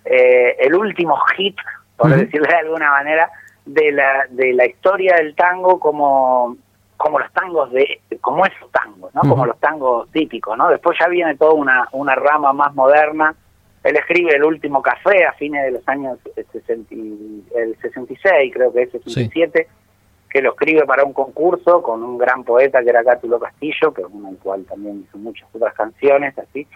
eh, 0.06 0.56
el 0.60 0.76
último 0.76 1.18
hit, 1.36 1.58
por 1.98 2.16
decirlo 2.16 2.48
de 2.48 2.56
alguna 2.56 2.92
manera, 2.92 3.30
de 3.66 3.92
la, 3.92 4.26
de 4.30 4.54
la 4.54 4.66
historia 4.66 5.16
del 5.16 5.36
tango 5.36 5.80
como 5.80 6.58
como 6.98 7.18
los 7.18 7.32
tangos 7.32 7.72
de 7.72 8.02
como 8.20 8.46
esos 8.46 8.70
tangos, 8.72 9.16
¿no? 9.16 9.22
Como 9.22 9.46
los 9.46 9.58
tangos 9.60 10.12
típicos, 10.12 10.58
¿no? 10.58 10.70
Después 10.70 10.98
ya 11.00 11.08
viene 11.08 11.38
toda 11.38 11.54
una 11.54 11.88
una 11.94 12.16
rama 12.16 12.52
más 12.52 12.76
moderna. 12.76 13.34
Él 13.82 13.96
escribe 13.96 14.36
El 14.36 14.44
último 14.44 14.82
café 14.82 15.26
a 15.26 15.32
fines 15.34 15.64
de 15.64 15.72
los 15.72 15.88
años 15.88 16.20
60, 16.36 16.94
el 17.56 17.78
66, 17.82 18.54
creo 18.54 18.74
que 18.74 18.82
es 18.82 18.92
67 18.92 19.68
que 20.30 20.42
lo 20.42 20.52
escribe 20.52 20.86
para 20.86 21.04
un 21.04 21.14
concurso 21.14 21.82
con 21.82 22.04
un 22.04 22.18
gran 22.18 22.44
poeta 22.44 22.84
que 22.84 22.90
era 22.90 23.04
Cátulo 23.04 23.40
Castillo, 23.40 23.94
que 23.94 24.04
con 24.04 24.28
el 24.28 24.38
cual 24.38 24.64
también 24.66 25.04
hizo 25.08 25.18
muchas 25.18 25.48
otras 25.54 25.74
canciones, 25.74 26.38
así. 26.38 26.68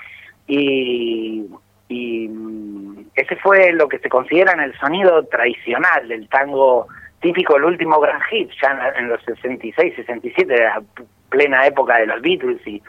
Y, 0.48 1.46
y 1.88 2.28
mm, 2.28 3.06
ese 3.16 3.36
fue 3.38 3.72
lo 3.74 3.88
que 3.88 4.00
se 4.00 4.10
considera 4.10 4.54
en 4.54 4.62
el 4.62 4.78
sonido 4.80 5.24
tradicional 5.26 6.08
del 6.08 6.28
tango 6.30 6.88
típico 7.22 7.56
el 7.56 7.64
último 7.64 8.00
gran 8.00 8.22
hit, 8.24 8.50
ya 8.62 8.94
en, 8.98 9.08
los 9.08 9.24
66, 9.24 9.94
67, 9.96 10.54
de 10.54 10.60
la 10.60 10.82
plena 11.30 11.66
época 11.66 11.98
de 11.98 12.06
los 12.06 12.22
Beatles 12.22 12.62
y, 12.68 12.82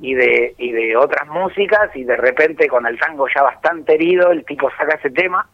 y, 0.00 0.14
de, 0.14 0.54
y 0.56 0.72
de 0.72 0.96
otras 0.96 1.26
músicas, 1.28 1.94
y 1.94 2.04
de 2.04 2.16
repente 2.16 2.68
con 2.68 2.86
el 2.86 2.98
tango 2.98 3.26
ya 3.34 3.42
bastante 3.42 3.94
herido, 3.94 4.30
el 4.30 4.44
tipo 4.44 4.70
saca 4.78 4.94
ese 4.96 5.10
tema 5.10 5.46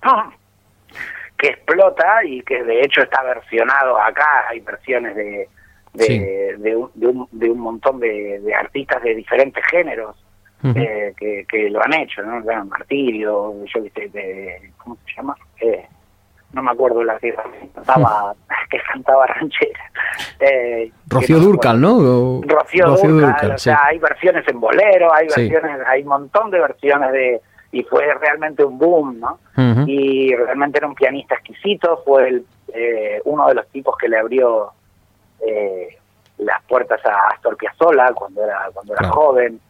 que 1.39 1.49
explota 1.49 2.25
y 2.25 2.43
que 2.43 2.63
de 2.65 2.81
hecho 2.81 3.03
está 3.03 3.23
versionado 3.23 4.01
acá, 4.01 4.49
hay 4.49 4.61
versiones 4.61 5.15
de, 5.17 5.49
de, 5.93 6.77
un, 6.77 7.29
de, 7.33 7.51
un, 7.51 7.59
montón 7.59 8.01
de, 8.01 8.53
artistas 8.59 9.03
de 9.03 9.15
diferentes 9.15 9.65
géneros 9.71 10.17
eh, 10.65 11.15
que, 11.17 11.47
que, 11.49 11.71
lo 11.71 11.83
han 11.83 11.95
hecho, 11.95 12.23
¿no? 12.23 12.43
Martirio, 12.65 13.55
yo 13.65 13.83
de, 13.83 14.73
¿cómo 14.79 14.97
se 15.07 15.15
llama? 15.15 15.37
Eh, 15.61 15.87
no 16.53 16.63
me 16.63 16.71
acuerdo 16.71 17.05
la 17.05 17.19
que 17.19 17.35
cantaba, 17.75 18.35
que 18.71 18.79
cantaba 18.81 19.27
ranchera. 19.27 19.91
Eh, 20.41 20.91
Rocío 21.09 21.39
Durcal, 21.39 21.81
¿no? 21.81 22.41
Rocío, 22.43 22.97
Durcal, 22.97 23.53
o 23.53 23.59
sea, 23.59 23.81
hay 23.85 23.99
versiones 23.99 24.47
en 24.49 24.59
bolero, 24.59 25.13
hay 25.13 25.27
versiones, 25.27 25.87
hay 25.87 26.03
un 26.03 26.09
montón 26.09 26.51
de 26.51 26.61
versiones 26.61 27.13
de 27.13 27.41
y 27.77 27.83
fue 27.83 28.03
realmente 28.15 28.65
un 28.65 28.79
boom, 28.79 29.21
¿no? 29.21 29.39
Y 29.87 30.35
realmente 30.35 30.79
era 30.79 30.87
un 30.87 30.95
pianista 30.95 31.35
exquisito, 31.35 32.03
fue 32.07 32.29
el, 32.29 32.47
eh, 32.73 33.21
uno 33.27 33.49
de 33.49 33.55
los 33.55 33.69
tipos 33.69 33.95
que 33.99 34.09
le 34.09 34.19
abrió 34.19 34.73
eh, 35.47 35.99
las 36.39 36.63
puertas 36.63 37.05
a 37.05 37.35
Astor 37.35 37.59
Piazzolla 37.59 38.15
cuando 38.15 38.45
era 38.45 38.71
cuando 38.73 38.95
era 38.95 39.09
joven, 39.09 39.61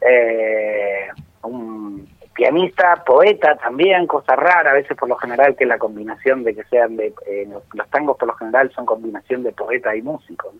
eh, 0.00 1.08
un 1.42 2.08
pianista, 2.34 3.02
poeta 3.04 3.56
también, 3.56 4.06
cosa 4.06 4.36
rara, 4.36 4.70
a 4.70 4.74
veces 4.74 4.96
por 4.96 5.08
lo 5.08 5.16
general 5.16 5.56
que 5.56 5.66
la 5.66 5.78
combinación 5.78 6.44
de 6.44 6.54
que 6.54 6.62
sean 6.64 6.96
de, 6.96 7.12
eh, 7.26 7.48
los, 7.72 7.90
tangos 7.90 8.16
por 8.16 8.28
lo 8.28 8.34
general 8.34 8.70
son 8.76 8.86
combinación 8.86 9.42
de 9.42 9.50
poeta 9.50 9.96
y 9.96 10.02
músico. 10.02 10.52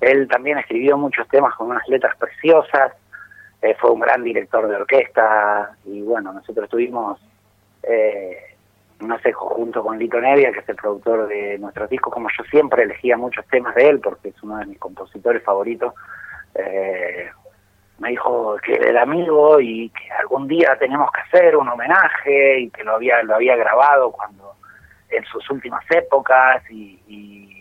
Él 0.00 0.28
también 0.28 0.56
escribió 0.56 0.96
muchos 0.96 1.28
temas 1.28 1.54
con 1.56 1.68
unas 1.68 1.86
letras 1.88 2.16
preciosas, 2.16 2.92
eh, 3.62 3.74
fue 3.80 3.90
un 3.90 4.00
gran 4.00 4.22
director 4.22 4.68
de 4.68 4.76
orquesta 4.76 5.76
y 5.84 6.02
bueno, 6.02 6.32
nosotros 6.32 6.68
tuvimos, 6.68 7.20
eh, 7.82 8.54
no 9.00 9.18
sé, 9.20 9.32
junto 9.32 9.82
con 9.82 9.98
Lito 9.98 10.20
Nevia, 10.20 10.52
que 10.52 10.60
es 10.60 10.68
el 10.68 10.76
productor 10.76 11.26
de 11.28 11.58
nuestros 11.58 11.90
discos, 11.90 12.12
como 12.12 12.28
yo 12.36 12.44
siempre 12.44 12.84
elegía 12.84 13.16
muchos 13.16 13.46
temas 13.46 13.74
de 13.74 13.88
él 13.88 14.00
porque 14.00 14.28
es 14.28 14.42
uno 14.42 14.58
de 14.58 14.66
mis 14.66 14.78
compositores 14.78 15.42
favoritos, 15.42 15.92
eh, 16.54 17.30
me 17.98 18.10
dijo 18.10 18.56
que 18.64 18.74
era 18.74 19.02
amigo 19.02 19.60
y 19.60 19.90
que 19.90 20.10
algún 20.12 20.46
día 20.46 20.76
teníamos 20.78 21.10
que 21.10 21.20
hacer 21.20 21.56
un 21.56 21.68
homenaje 21.68 22.60
y 22.60 22.70
que 22.70 22.84
lo 22.84 22.94
había 22.94 23.22
lo 23.24 23.34
había 23.34 23.56
grabado 23.56 24.12
cuando 24.12 24.54
en 25.10 25.24
sus 25.24 25.48
últimas 25.50 25.84
épocas 25.90 26.62
y, 26.70 27.00
y, 27.08 27.57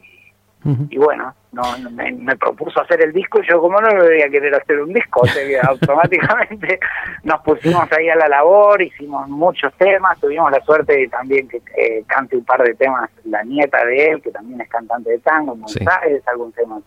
bueno 0.98 1.34
no 1.52 1.64
me, 1.92 2.36
propuso 2.36 2.82
hacer 2.82 3.02
el 3.02 3.14
disco 3.14 3.40
y 3.42 3.48
yo 3.48 3.60
como 3.62 3.80
no 3.80 3.88
voy 3.96 4.22
a 4.22 4.30
querer 4.30 4.54
hacer 4.54 4.82
un 4.82 4.94
disco 4.94 5.22
automáticamente 5.68 6.80
nos 7.24 7.42
pusimos 7.42 7.92
ahí 7.94 8.10
a 8.10 8.16
la 8.16 8.28
labor 8.28 8.82
hicimos 8.82 9.28
muchos 9.30 9.74
temas 9.76 10.20
tuvimos 10.20 10.52
la 10.52 10.62
suerte 10.62 10.98
de 10.98 11.08
también 11.08 11.48
que 11.48 11.62
cante 12.06 12.36
un 12.36 12.44
par 12.44 12.64
de 12.64 12.74
temas 12.74 13.10
la 13.26 13.44
nieta 13.44 13.84
de 13.86 14.12
él 14.12 14.22
que 14.22 14.32
también 14.32 14.62
es 14.62 14.70
cantante 14.70 15.10
de 15.12 15.20
tango 15.20 15.54
en 15.54 15.62
Buenos 15.62 16.28
algún 16.28 16.52
tema 16.52 16.82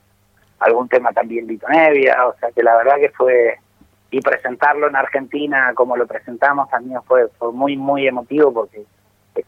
algún 0.61 0.89
tema 0.89 1.13
también 1.13 1.47
Vito 1.47 1.67
Nevia, 1.69 2.27
o 2.27 2.37
sea 2.39 2.53
que 2.53 2.63
la 2.63 2.77
verdad 2.77 2.97
que 2.97 3.11
fue, 3.11 3.59
y 4.11 4.21
presentarlo 4.21 4.89
en 4.89 4.97
Argentina 4.97 5.73
como 5.75 5.97
lo 5.97 6.07
presentamos 6.07 6.69
también 6.69 7.03
fue, 7.03 7.29
fue 7.39 7.53
muy, 7.53 7.77
muy 7.77 8.07
emotivo 8.07 8.53
porque 8.53 8.85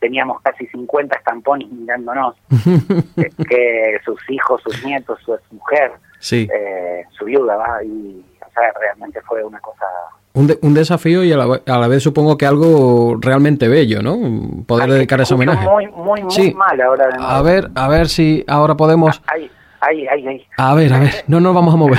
teníamos 0.01 0.41
casi 0.43 0.67
50 0.67 1.17
estampones 1.17 1.69
mirándonos, 1.71 2.37
que, 3.49 3.99
sus 4.05 4.19
hijos, 4.31 4.63
sus 4.63 4.85
nietos, 4.85 5.19
su 5.25 5.39
mujer, 5.55 5.93
eh, 6.31 7.05
su 7.17 7.25
viuda, 7.25 7.57
¿va? 7.57 7.83
y 7.85 8.25
o 8.41 8.51
sea, 8.53 8.73
realmente 8.79 9.21
fue 9.23 9.43
una 9.45 9.61
cosa... 9.61 9.87
Un, 10.35 10.51
un 10.63 10.75
desafío 10.75 11.25
y 11.25 11.33
a 11.33 11.37
la, 11.37 11.89
vez 11.89 12.03
supongo 12.03 12.39
que 12.39 12.47
algo 12.47 13.19
realmente 13.21 13.69
bello, 13.69 14.03
¿no? 14.03 14.19
Poder 14.67 14.91
dedicar 14.91 15.21
ese 15.21 15.35
homenaje. 15.35 15.69
Muy, 15.69 15.87
muy, 15.89 16.23
muy 16.23 16.55
mal 16.55 16.81
ahora. 16.81 17.09
A 17.19 17.43
ver, 17.43 17.71
a 17.75 17.89
ver 17.89 18.09
si 18.09 18.45
ahora 18.47 18.75
podemos... 18.75 19.23
Ahí, 19.27 19.51
A 20.57 20.75
ver, 20.75 20.93
a 20.93 21.01
ver, 21.01 21.25
no 21.27 21.41
nos 21.41 21.53
vamos 21.55 21.75
a 21.75 21.77
mover. 21.77 21.99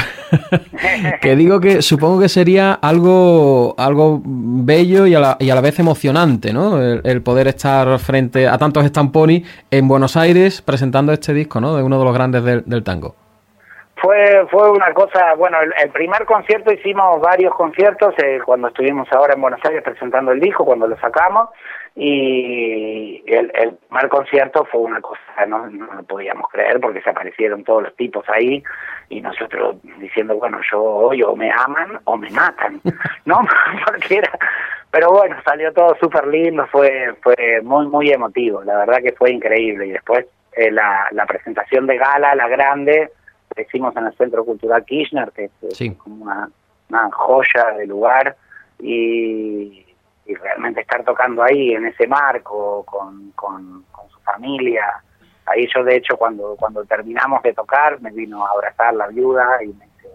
que 1.22 1.36
digo 1.36 1.60
que 1.60 1.82
supongo 1.82 2.22
que 2.22 2.30
sería 2.30 2.72
algo, 2.74 3.76
algo 3.78 4.22
bello 4.24 5.06
y 5.06 5.16
a, 5.16 5.20
la, 5.20 5.38
y 5.38 5.50
a 5.50 5.56
la 5.56 5.60
vez 5.60 5.80
emocionante, 5.80 6.54
¿no? 6.54 6.82
El, 6.82 7.22
poder 7.22 7.50
estar 7.50 8.00
frente 8.00 8.48
a 8.48 8.58
tantos 8.58 8.86
estamponis 8.86 9.46
en 9.70 9.88
Buenos 9.90 10.16
Aires 10.16 10.62
presentando 10.62 11.12
este 11.12 11.34
disco, 11.34 11.60
¿no? 11.60 11.76
De 11.76 11.84
uno 11.84 12.00
de 12.00 12.06
los 12.06 12.14
grandes 12.14 12.44
del, 12.44 12.84
tango. 12.84 13.16
Fue, 14.04 14.46
fue 14.52 14.70
una 14.70 14.94
cosa, 14.94 15.34
bueno, 15.36 15.60
el, 15.62 15.90
primer 15.92 16.26
concierto 16.26 16.74
hicimos 16.74 17.22
varios 17.22 17.56
conciertos 17.56 18.14
eh, 18.18 18.42
cuando 18.44 18.68
estuvimos 18.68 19.08
ahora 19.14 19.34
en 19.34 19.40
Buenos 19.40 19.62
Aires 19.64 19.82
presentando 19.82 20.34
el 20.34 20.42
disco, 20.42 20.66
cuando 20.66 20.88
lo 20.88 20.98
sacamos 20.98 21.48
y 21.96 23.24
el, 23.26 23.50
el 23.56 23.78
primer 23.88 24.10
concierto 24.10 24.66
fue 24.70 24.82
una 24.82 25.00
cosa, 25.00 25.46
no, 25.48 25.68
no 25.70 25.94
lo 25.94 26.04
podíamos 26.04 26.50
creer 26.52 26.82
porque 26.82 27.02
se 27.02 27.12
aparecieron 27.12 27.64
todos 27.64 27.84
los 27.84 27.96
tipos 27.96 28.26
ahí 28.28 28.62
y 29.08 29.22
nosotros 29.22 29.78
diciendo, 30.00 30.36
bueno, 30.36 30.60
yo 30.70 30.84
hoy 30.84 31.24
o 31.24 31.34
me 31.38 31.50
aman 31.50 32.02
o 32.04 32.18
me 32.18 32.30
matan, 32.32 32.82
¿no? 33.26 33.40
porque 33.86 34.18
era, 34.18 34.38
pero 34.92 35.12
bueno, 35.12 35.38
salió 35.46 35.72
todo 35.72 35.96
súper 36.02 36.28
lindo, 36.28 36.68
fue, 36.68 37.16
fue 37.22 37.62
muy, 37.64 37.88
muy 37.88 38.12
emotivo, 38.12 38.64
la 38.66 38.80
verdad 38.80 38.98
que 39.02 39.14
fue 39.14 39.32
increíble 39.32 39.88
y 39.88 39.92
después 39.92 40.26
eh, 40.58 40.72
la, 40.72 41.08
la 41.12 41.26
presentación 41.26 41.88
de 41.88 41.98
gala, 41.98 42.36
la 42.36 42.50
grande, 42.50 43.10
la 43.56 43.62
hicimos 43.64 43.96
en 43.96 44.06
el 44.06 44.16
Centro 44.16 44.44
Cultural 44.46 44.84
Kirchner, 44.86 45.32
que 45.32 45.50
es 45.62 45.98
como 45.98 46.24
una, 46.24 46.50
una 46.90 47.12
joya 47.12 47.72
de 47.78 47.88
lugar 47.88 48.36
y 48.80 49.84
y 50.26 50.36
realmente 50.36 50.82
estar 50.82 51.04
tocando 51.04 51.44
ahí 51.44 51.74
en 51.74 51.86
ese 51.86 52.08
marco 52.08 52.84
con, 52.86 53.32
con, 53.32 53.84
su 54.10 54.20
familia. 54.22 54.86
Ahí 55.46 55.68
yo 55.76 55.84
de 55.84 55.98
hecho 55.98 56.16
cuando 56.16 56.56
cuando 56.56 56.86
terminamos 56.86 57.44
de 57.44 57.54
tocar 57.54 58.00
me 58.02 58.12
vino 58.12 58.46
a 58.46 58.52
abrazar 58.52 58.94
la 58.94 59.08
viuda 59.08 59.62
y 59.62 59.68
me 59.68 59.86
dice, 59.86 60.10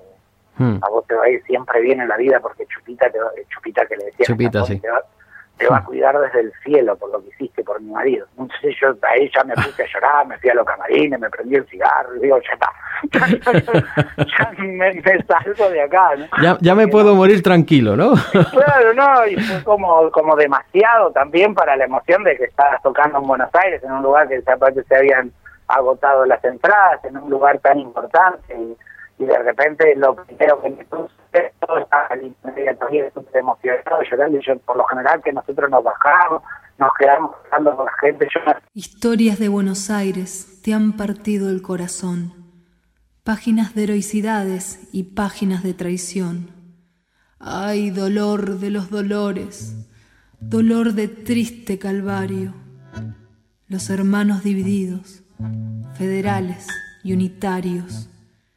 hmm. 0.57 0.79
a 0.83 0.89
vos 0.89 1.07
te 1.07 1.15
va 1.15 1.25
a 1.25 1.29
ir 1.29 1.43
siempre 1.45 1.81
bien 1.83 2.01
en 2.01 2.09
la 2.09 2.17
vida 2.17 2.41
porque 2.41 2.67
Chupita, 2.67 3.11
te 3.11 3.19
Chupita 3.49 3.85
que 3.87 3.97
le 3.97 4.07
decía, 4.07 4.25
Chupita, 4.27 4.65
sí 4.65 4.81
te 4.81 4.89
va 4.89 5.03
a 5.71 5.85
cuidar 5.85 6.19
desde 6.19 6.41
el 6.41 6.53
cielo 6.65 6.97
por 6.97 7.11
lo 7.11 7.23
que 7.23 7.29
hiciste 7.31 7.63
por 7.65 7.81
mi 7.81 7.91
marido. 7.93 8.27
Entonces 8.39 8.75
yo 8.81 8.95
ahí 9.03 9.31
ya 9.35 9.45
me 9.45 9.55
puse 9.55 9.83
a 9.83 9.87
llorar, 9.87 10.27
me 10.27 10.39
fui 10.39 10.51
a 10.51 10.55
los 10.55 10.67
camarines, 10.67 11.19
me 11.19 11.31
prendí 11.31 11.57
el 11.57 11.67
cigarro 11.67 12.17
y 12.17 12.21
digo, 12.21 12.39
ya 12.39 12.53
está, 12.55 12.73
ya, 13.13 14.53
me, 14.59 15.03
salgo 15.03 15.71
de 15.71 15.83
acá. 15.83 16.11
¿no? 16.17 16.27
Ya, 16.43 16.59
ya 16.61 16.75
me 16.75 16.89
puedo 16.89 17.15
morir 17.15 17.43
tranquilo, 17.43 17.97
¿no? 17.97 18.15
claro, 18.33 18.95
no, 18.95 19.27
y 19.27 19.37
fue 19.37 19.63
como, 19.65 20.11
como 20.11 20.37
demasiado 20.37 21.11
también 21.13 21.55
para 21.55 21.77
la 21.77 21.85
emoción 21.85 22.25
de 22.25 22.37
que 22.37 22.45
estabas 22.45 22.83
tocando 22.83 23.19
en 23.19 23.27
Buenos 23.27 23.51
Aires, 23.55 23.83
en 23.83 23.93
un 23.93 24.03
lugar 24.03 24.29
que 24.29 24.43
aparte 24.51 24.83
se 24.85 24.97
habían 24.97 25.33
agotado 25.69 26.25
las 26.25 26.43
entradas, 26.45 27.05
en 27.05 27.17
un 27.17 27.31
lugar 27.31 27.59
tan 27.59 27.79
importante. 27.79 28.55
Y, 28.55 28.77
y 29.19 29.25
de 29.25 29.39
repente 29.39 29.95
lo 29.97 30.15
primero 30.15 30.61
que 30.63 30.71
me 30.71 30.85
puse 30.85 31.19
todo 31.61 31.79
estaba 31.79 32.09
también 32.09 32.35
súper 33.13 33.37
emocionado, 33.37 34.03
llorando, 34.11 34.39
y 34.39 34.47
yo 34.47 34.59
por 34.61 34.77
lo 34.77 34.85
general 34.85 35.23
que 35.23 35.33
nosotros 35.33 35.71
nos 35.71 35.85
bajamos, 35.85 36.43
nos 36.79 36.91
quedamos 36.99 37.33
hablando 37.51 37.77
con 37.77 37.87
la 37.87 37.93
gente. 38.01 38.29
Historias 38.75 39.39
de 39.39 39.49
Buenos 39.49 39.91
Aires 39.91 40.63
te 40.63 40.73
han 40.73 40.97
partido 40.97 41.51
el 41.51 41.63
corazón, 41.63 42.33
páginas 43.25 43.75
de 43.75 43.85
heroicidades 43.85 44.89
y 44.93 45.15
páginas 45.15 45.63
de 45.63 45.75
traición. 45.75 46.51
Ay, 47.41 47.91
dolor 47.91 48.59
de 48.59 48.71
los 48.71 48.91
dolores, 48.91 49.89
dolor 50.41 50.93
de 50.95 51.09
triste 51.09 51.79
calvario, 51.79 52.55
los 53.69 53.91
hermanos 53.91 54.43
divididos, 54.43 55.23
federales 55.97 56.67
y 57.05 57.13
unitarios 57.13 58.09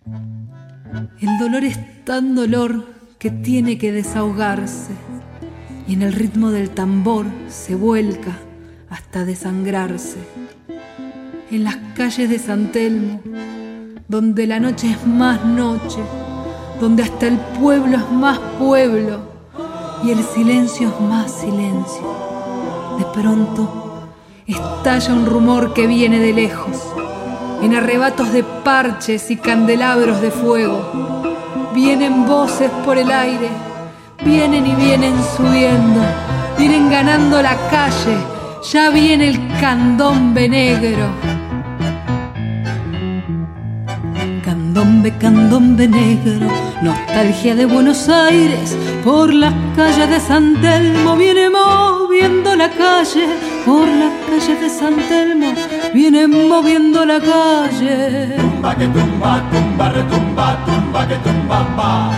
el 0.06 1.38
dolor 1.40 1.64
es 1.64 1.78
tan 2.04 2.36
dolor 2.36 2.86
que 3.20 3.30
tiene 3.30 3.78
que 3.78 3.92
desahogarse 3.92 4.94
y 5.88 5.94
en 5.94 6.02
el 6.02 6.14
ritmo 6.14 6.50
del 6.52 6.72
tambor 6.72 7.26
se 7.48 7.76
vuelca 7.76 8.32
hasta 8.90 9.26
desangrarse. 9.26 10.18
En 11.52 11.64
las 11.64 11.76
calles 11.96 12.30
de 12.30 12.40
San 12.40 12.72
Telmo, 12.72 13.22
donde 14.08 14.48
la 14.48 14.60
noche 14.60 14.92
es 14.92 15.06
más 15.06 15.46
noche, 15.46 16.00
donde 16.80 17.04
hasta 17.04 17.28
el 17.28 17.38
pueblo 17.60 17.98
es 17.98 18.12
más 18.12 18.40
pueblo 18.58 19.32
y 20.04 20.12
el 20.12 20.24
silencio 20.24 20.90
es 20.90 21.02
más 21.02 21.32
silencio. 21.32 22.98
De 22.98 23.06
pronto 23.14 24.10
estalla 24.48 25.14
un 25.14 25.26
rumor 25.26 25.74
que 25.74 25.88
viene 25.88 26.20
de 26.20 26.34
lejos 26.34 26.92
en 27.62 27.76
arrebatos 27.76 28.34
de 28.34 28.44
parches 28.44 29.30
y 29.30 29.38
candelabros 29.38 30.22
de 30.22 30.32
fuego. 30.32 30.82
Vienen 31.74 32.26
voces 32.26 32.72
por 32.84 32.98
el 32.98 33.12
aire, 33.12 33.50
vienen 34.26 34.66
y 34.66 34.76
vienen 34.76 35.14
subiendo, 35.38 36.02
vienen 36.58 36.90
ganando 36.90 37.42
la 37.42 37.56
calle, 37.70 38.18
ya 38.72 38.90
viene 38.90 39.30
el 39.30 39.48
candombe 39.60 40.50
negro. 40.50 41.08
Candombe, 44.44 45.14
candombe 45.18 45.88
negro, 45.88 46.48
nostalgia 46.82 47.56
de 47.56 47.66
Buenos 47.66 48.10
Aires, 48.10 48.76
por 49.04 49.34
las 49.34 49.54
calles 49.76 50.10
de 50.10 50.20
San 50.20 50.60
Telmo 50.62 51.16
viene 51.16 51.50
moviendo 51.50 52.56
la 52.56 52.70
calle, 52.70 53.28
por 53.66 53.88
las 53.88 54.12
calles 54.28 54.62
de 54.62 54.70
San 54.70 54.96
Telmo 55.08 55.54
viene 55.94 56.28
moviendo 56.28 57.06
la 57.06 57.20
calle. 57.20 58.36
Tumba 58.38 58.76
que 58.76 58.88
tumba, 58.88 59.44
tumba, 59.52 59.90
retumba, 59.90 60.66
tumba 60.66 61.08
que 61.08 61.16
tumba, 61.16 61.76
pa. 61.76 62.12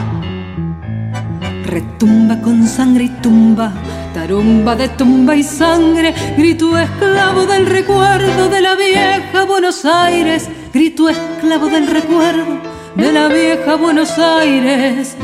Retumba 1.66 2.42
con 2.42 2.68
sangre 2.68 3.06
y 3.06 3.10
tumba, 3.10 3.72
tarumba 4.14 4.76
de 4.76 4.90
tumba 4.90 5.36
y 5.36 5.44
sangre, 5.44 6.14
grito 6.38 6.78
esclavo 6.78 7.46
del 7.46 7.66
recuerdo 7.66 8.50
de 8.50 8.62
la 8.62 8.76
vieja 8.76 9.46
Buenos 9.46 9.86
Aires 9.86 10.50
grito 10.74 11.08
esclavo 11.08 11.70
del 11.70 11.86
recuerdo 11.88 12.58
de 12.96 13.12
la 13.12 13.28
vieja 13.28 13.76
Buenos 13.76 14.18
Aires. 14.18 15.16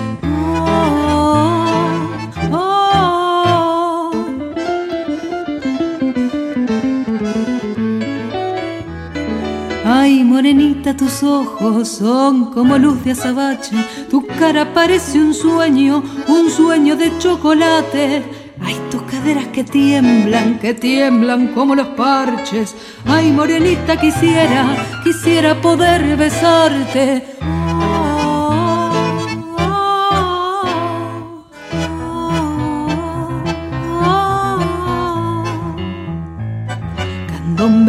Morenita, 10.40 10.96
tus 10.96 11.22
ojos 11.22 11.90
son 11.90 12.54
como 12.54 12.78
luz 12.78 13.04
de 13.04 13.12
azabache, 13.12 13.76
tu 14.10 14.26
cara 14.26 14.74
parece 14.74 15.20
un 15.20 15.34
sueño, 15.34 16.02
un 16.30 16.50
sueño 16.50 16.96
de 16.96 17.12
chocolate 17.18 18.24
Ay, 18.62 18.78
tus 18.90 19.02
caderas 19.02 19.48
que 19.48 19.66
tiemblan, 19.66 20.60
que 20.60 20.74
tiemblan 20.74 21.48
como 21.48 21.76
los 21.76 21.88
parches. 21.90 22.76
Ay, 23.06 23.32
morenita, 23.32 23.98
quisiera, 23.98 24.66
quisiera 25.04 25.62
poder 25.62 26.16
besarte. 26.18 27.24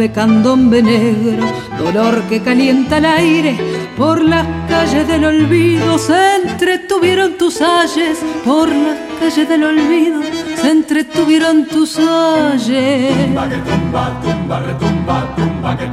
Candombe, 0.09 0.13
candombe 0.13 0.81
negro, 0.81 1.45
dolor 1.77 2.23
que 2.23 2.41
calienta 2.41 2.97
el 2.97 3.05
aire. 3.05 3.57
Por 3.95 4.23
las 4.23 4.47
calles 4.67 5.07
del 5.07 5.25
olvido 5.25 5.99
se 5.99 6.37
entretuvieron 6.37 7.37
tus 7.37 7.61
ayes, 7.61 8.17
por 8.43 8.69
las 8.69 8.97
calles 9.19 9.47
del 9.47 9.63
olvido 9.63 10.21
se 10.55 10.71
entretuvieron 10.71 11.67
tus 11.67 11.99
ayes. 11.99 13.15
Tumba 13.25 13.47
que 13.47 13.57
tumba, 13.57 14.19
tumba, 14.23 14.59
retumba, 14.59 15.35
tumba 15.35 15.77
que 15.77 15.85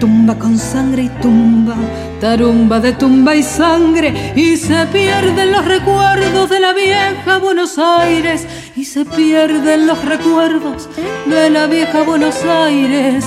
tumba, 0.00 0.36
con 0.36 0.58
sangre 0.58 1.02
y 1.04 1.08
tumba, 1.20 1.76
tarumba 2.20 2.80
de 2.80 2.92
tumba 2.94 3.36
y 3.36 3.42
sangre, 3.42 4.32
y 4.34 4.56
se 4.56 4.86
pierden 4.86 5.52
los 5.52 5.64
recuerdos 5.64 6.50
de 6.50 6.58
la 6.58 6.72
vieja 6.72 7.38
Buenos 7.38 7.78
Aires, 7.78 8.46
y 8.74 8.84
se 8.84 9.04
pierden 9.04 9.86
los 9.86 10.04
recuerdos 10.04 10.88
de 11.26 11.50
la 11.50 11.66
vieja 11.66 12.02
Buenos 12.02 12.42
Aires. 12.44 13.24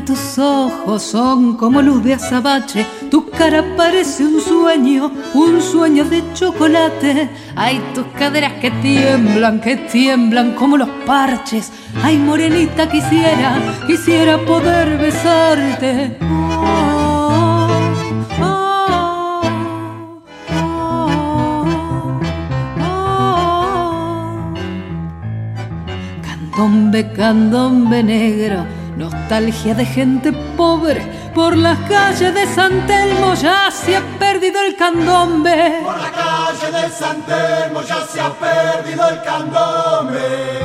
Tus 0.00 0.38
ojos 0.38 1.02
son 1.02 1.56
como 1.56 1.82
luz 1.82 2.02
de 2.02 2.14
azabache, 2.14 2.86
tu 3.10 3.28
cara 3.28 3.62
parece 3.76 4.24
un 4.24 4.40
sueño, 4.40 5.12
un 5.34 5.60
sueño 5.60 6.04
de 6.06 6.22
chocolate. 6.32 7.28
Hay 7.54 7.78
tus 7.94 8.06
caderas 8.18 8.54
que 8.54 8.70
tiemblan, 8.70 9.60
que 9.60 9.76
tiemblan 9.76 10.54
como 10.54 10.78
los 10.78 10.88
parches. 11.04 11.70
Ay, 12.02 12.16
morenita, 12.16 12.88
quisiera, 12.88 13.58
quisiera 13.86 14.38
poder 14.38 14.96
besarte. 14.96 16.16
Candombe, 26.22 27.12
candombe 27.12 28.02
negro 28.02 28.81
Nostalgia 28.96 29.74
de 29.74 29.86
gente 29.86 30.32
pobre 30.56 31.00
por 31.34 31.56
las 31.56 31.78
calles 31.88 32.34
de 32.34 32.46
San 32.54 32.86
Telmo 32.86 33.34
ya 33.34 33.70
se 33.70 33.96
ha 33.96 34.02
perdido 34.18 34.60
el 34.60 34.76
candombe. 34.76 35.80
Por 35.82 35.96
la 35.96 36.10
calle 36.10 36.70
de 36.70 36.90
San 36.90 37.22
Telmo 37.22 37.80
ya 37.82 38.06
se 38.06 38.20
ha 38.20 38.30
perdido 38.30 39.08
el 39.08 39.22
candombe. 39.22 40.20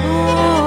Oh, 0.06 0.66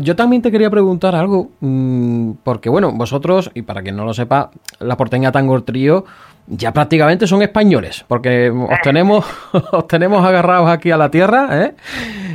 Yo 0.00 0.16
también 0.16 0.42
te 0.42 0.50
quería 0.50 0.70
preguntar 0.70 1.14
algo, 1.14 1.50
mm, 1.60 2.32
porque 2.42 2.68
bueno, 2.68 2.92
vosotros, 2.92 3.50
y 3.54 3.62
para 3.62 3.82
quien 3.82 3.96
no 3.96 4.04
lo 4.04 4.12
sepa, 4.12 4.50
la 4.80 4.96
porteña 4.96 5.30
Tango 5.32 5.62
Trío 5.62 6.04
ya 6.48 6.72
prácticamente 6.72 7.26
son 7.26 7.42
españoles, 7.42 8.04
porque 8.06 8.50
os 8.50 8.80
tenemos, 8.82 9.24
os 9.72 9.88
tenemos 9.88 10.24
agarrados 10.24 10.68
aquí 10.68 10.90
a 10.90 10.96
la 10.96 11.10
tierra. 11.10 11.64
¿eh? 11.64 11.74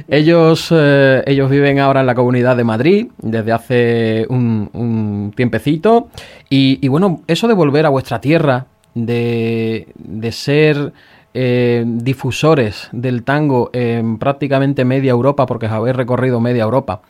Ellos, 0.07 0.69
eh, 0.71 1.21
ellos 1.25 1.49
viven 1.49 1.79
ahora 1.79 2.01
en 2.01 2.07
la 2.07 2.15
comunidad 2.15 2.55
de 2.55 2.63
Madrid 2.63 3.07
desde 3.21 3.51
hace 3.51 4.25
un, 4.29 5.33
tiempecito. 5.35 6.09
Y, 6.49 6.87
bueno, 6.87 7.21
eso 7.27 7.47
de 7.47 7.53
volver 7.53 7.85
a 7.85 7.89
vuestra 7.89 8.19
tierra, 8.19 8.67
de, 8.93 9.87
de 9.95 10.31
ser 10.31 10.93
eh, 11.33 11.83
difusores 11.85 12.89
del 12.91 13.23
tango 13.23 13.69
en 13.73 14.19
prácticamente 14.19 14.85
media 14.85 15.11
Europa, 15.11 15.45
porque 15.45 15.67
habéis 15.67 15.95
recorrido 15.95 16.39
media 16.39 16.63
Europa. 16.63 17.01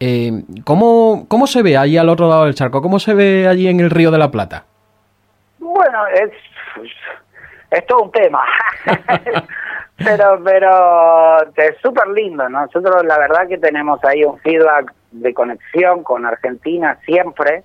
Eh, 0.00 0.42
¿cómo, 0.64 1.26
¿Cómo 1.28 1.46
se 1.46 1.62
ve 1.62 1.76
allí 1.76 1.96
al 1.96 2.08
otro 2.08 2.28
lado 2.28 2.44
del 2.44 2.54
charco? 2.54 2.82
¿Cómo 2.82 2.98
se 2.98 3.14
ve 3.14 3.46
allí 3.48 3.68
en 3.68 3.80
el 3.80 3.90
Río 3.90 4.10
de 4.10 4.18
la 4.18 4.30
Plata? 4.30 4.64
Bueno, 5.58 6.06
es, 6.08 6.30
es 7.70 7.86
todo 7.86 8.02
un 8.02 8.10
tema. 8.10 8.42
pero 9.96 10.40
pero 10.44 11.42
es 11.56 11.76
súper 11.82 12.08
lindo. 12.08 12.48
Nosotros 12.48 13.04
la 13.04 13.18
verdad 13.18 13.46
que 13.48 13.58
tenemos 13.58 14.02
ahí 14.04 14.24
un 14.24 14.38
feedback 14.40 14.92
de 15.12 15.32
conexión 15.32 16.02
con 16.02 16.26
Argentina 16.26 16.98
siempre 17.04 17.64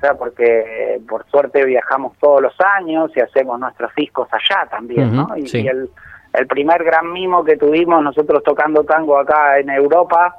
sea, 0.00 0.14
porque 0.14 1.00
por 1.08 1.26
suerte 1.30 1.64
viajamos 1.64 2.16
todos 2.18 2.42
los 2.42 2.54
años 2.60 3.10
y 3.16 3.20
hacemos 3.20 3.58
nuestros 3.58 3.94
discos 3.94 4.28
allá 4.32 4.66
también, 4.70 5.14
¿no? 5.14 5.28
Y, 5.36 5.44
el, 5.66 5.90
el, 6.32 6.46
primer 6.46 6.84
gran 6.84 7.12
mimo 7.12 7.44
que 7.44 7.56
tuvimos 7.56 8.02
nosotros 8.02 8.42
tocando 8.42 8.84
tango 8.84 9.18
acá 9.18 9.58
en 9.58 9.70
Europa 9.70 10.36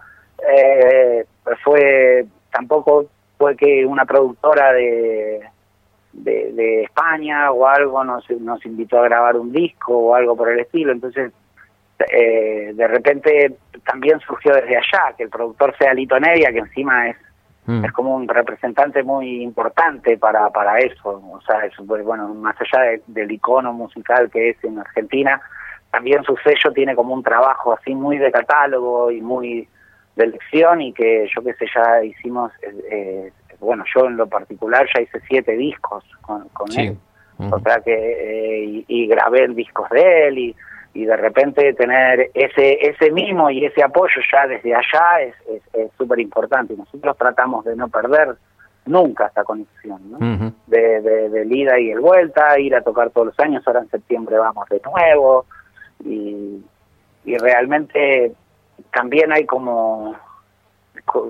eh, 0.47 1.25
fue, 1.63 2.25
tampoco 2.51 3.07
fue 3.37 3.55
que 3.55 3.85
una 3.85 4.05
productora 4.05 4.73
de, 4.73 5.41
de, 6.13 6.83
España 6.83 7.51
o 7.51 7.67
algo 7.67 8.03
nos, 8.03 8.29
nos 8.29 8.65
invitó 8.65 8.99
a 8.99 9.03
grabar 9.03 9.37
un 9.37 9.51
disco 9.51 9.97
o 9.97 10.15
algo 10.15 10.35
por 10.35 10.49
el 10.49 10.59
estilo, 10.59 10.91
entonces 10.91 11.31
eh, 12.11 12.71
de 12.73 12.87
repente 12.87 13.57
también 13.85 14.19
surgió 14.21 14.53
desde 14.53 14.77
allá, 14.77 15.13
que 15.17 15.23
el 15.23 15.29
productor 15.29 15.75
sea 15.77 15.93
Lito 15.93 16.19
Nevia, 16.19 16.51
que 16.51 16.59
encima 16.59 17.09
es 17.09 17.17
Mm. 17.69 17.85
Es 17.85 17.91
como 17.91 18.15
un 18.15 18.27
representante 18.27 19.03
muy 19.03 19.43
importante 19.43 20.17
para, 20.17 20.49
para 20.49 20.79
eso. 20.79 21.21
O 21.31 21.39
sea, 21.41 21.63
es, 21.65 21.73
bueno, 21.77 22.33
más 22.33 22.55
allá 22.59 22.99
del 23.05 23.31
icono 23.31 23.73
musical 23.73 24.27
que 24.31 24.49
es 24.49 24.63
en 24.63 24.79
Argentina, 24.79 25.39
también 25.91 26.23
su 26.23 26.35
sello 26.37 26.71
tiene 26.73 26.95
como 26.95 27.13
un 27.13 27.21
trabajo 27.21 27.73
así 27.73 27.93
muy 27.93 28.17
de 28.17 28.31
catálogo 28.31 29.11
y 29.11 29.21
muy 29.21 29.67
de 30.15 30.23
elección 30.23 30.81
y 30.81 30.93
que 30.93 31.29
yo 31.31 31.43
qué 31.43 31.53
sé, 31.53 31.67
ya 31.75 32.03
hicimos, 32.03 32.51
eh, 32.63 32.73
eh, 32.89 33.31
bueno, 33.59 33.83
yo 33.93 34.07
en 34.07 34.17
lo 34.17 34.25
particular 34.25 34.87
ya 34.91 35.03
hice 35.03 35.21
siete 35.27 35.51
discos 35.51 36.03
con, 36.21 36.49
él. 36.75 36.97
O 37.51 37.59
sea 37.59 37.81
que, 37.81 37.93
eh, 37.93 38.63
y, 38.65 38.85
y, 38.87 39.07
grabé 39.07 39.47
discos 39.49 39.87
de 39.91 40.27
él 40.27 40.37
y 40.39 40.55
y 40.99 41.05
de 41.05 41.15
repente 41.15 41.73
tener 41.73 42.31
ese 42.33 42.77
ese 42.81 43.11
mismo 43.11 43.49
y 43.49 43.65
ese 43.65 43.81
apoyo 43.83 44.21
ya 44.31 44.47
desde 44.47 44.75
allá 44.75 45.21
es 45.21 45.91
súper 45.97 46.19
importante 46.19 46.73
y 46.73 46.77
nosotros 46.77 47.17
tratamos 47.17 47.63
de 47.65 47.75
no 47.75 47.87
perder 47.87 48.35
nunca 48.85 49.27
esta 49.27 49.43
conexión 49.43 50.01
¿no? 50.11 50.53
de, 50.67 51.01
de, 51.01 51.45
ida 51.49 51.79
y 51.79 51.91
el 51.91 51.99
vuelta 51.99 52.59
ir 52.59 52.75
a 52.75 52.81
tocar 52.81 53.11
todos 53.11 53.27
los 53.27 53.39
años 53.39 53.63
ahora 53.65 53.81
en 53.81 53.89
septiembre 53.89 54.37
vamos 54.37 54.67
de 54.69 54.81
nuevo 54.83 55.45
y, 56.03 56.63
y 57.25 57.37
realmente 57.37 58.33
también 58.91 59.31
hay 59.31 59.45
como 59.45 60.15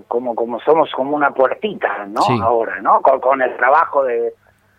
como 0.08 0.36
como 0.36 0.60
somos 0.62 0.92
como 0.92 1.16
una 1.16 1.32
puertita, 1.32 2.06
¿no? 2.08 2.22
Ahora, 2.44 2.82
¿no? 2.82 3.02
Con, 3.02 3.42
el 3.42 3.56
trabajo 3.56 4.04
de, 4.04 4.34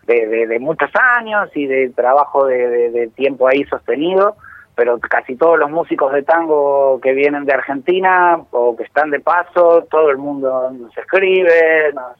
de, 0.05 0.59
muchos 0.59 0.89
años 1.17 1.49
y 1.55 1.65
de 1.65 1.89
trabajo 1.89 2.45
de, 2.45 3.09
tiempo 3.15 3.47
ahí 3.47 3.63
sostenido, 3.65 4.35
pero 4.75 4.99
casi 4.99 5.35
todos 5.35 5.59
los 5.59 5.69
músicos 5.69 6.13
de 6.13 6.23
tango 6.23 6.99
que 7.01 7.13
vienen 7.13 7.45
de 7.45 7.53
Argentina 7.53 8.39
o 8.51 8.75
que 8.75 8.83
están 8.83 9.11
de 9.11 9.19
paso, 9.19 9.87
todo 9.89 10.09
el 10.09 10.17
mundo 10.17 10.71
nos 10.71 10.97
escribe, 10.97 11.91
nos 11.93 12.17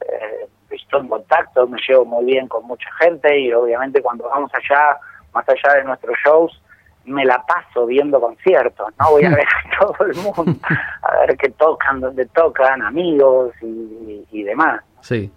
eh, 0.00 0.48
estoy 0.70 1.00
en 1.00 1.08
contacto, 1.08 1.66
me 1.66 1.78
llevo 1.86 2.04
muy 2.04 2.24
bien 2.24 2.48
con 2.48 2.64
mucha 2.66 2.90
gente 3.00 3.38
y 3.38 3.52
obviamente 3.52 4.02
cuando 4.02 4.28
vamos 4.28 4.50
allá, 4.54 4.96
más 5.32 5.48
allá 5.48 5.78
de 5.78 5.84
nuestros 5.84 6.16
shows, 6.24 6.62
me 7.04 7.24
la 7.24 7.44
paso 7.44 7.86
viendo 7.86 8.20
conciertos, 8.20 8.88
¿no? 8.98 9.10
Voy 9.10 9.24
a 9.24 9.30
ver 9.34 9.46
a 9.46 9.78
todo 9.78 10.06
el 10.06 10.16
mundo, 10.16 10.54
a 11.02 11.26
ver 11.26 11.36
qué 11.36 11.50
tocan, 11.50 12.00
dónde 12.00 12.26
tocan, 12.26 12.82
amigos 12.82 13.54
y, 13.60 14.42
demás. 14.42 14.82
Sí. 15.00 15.30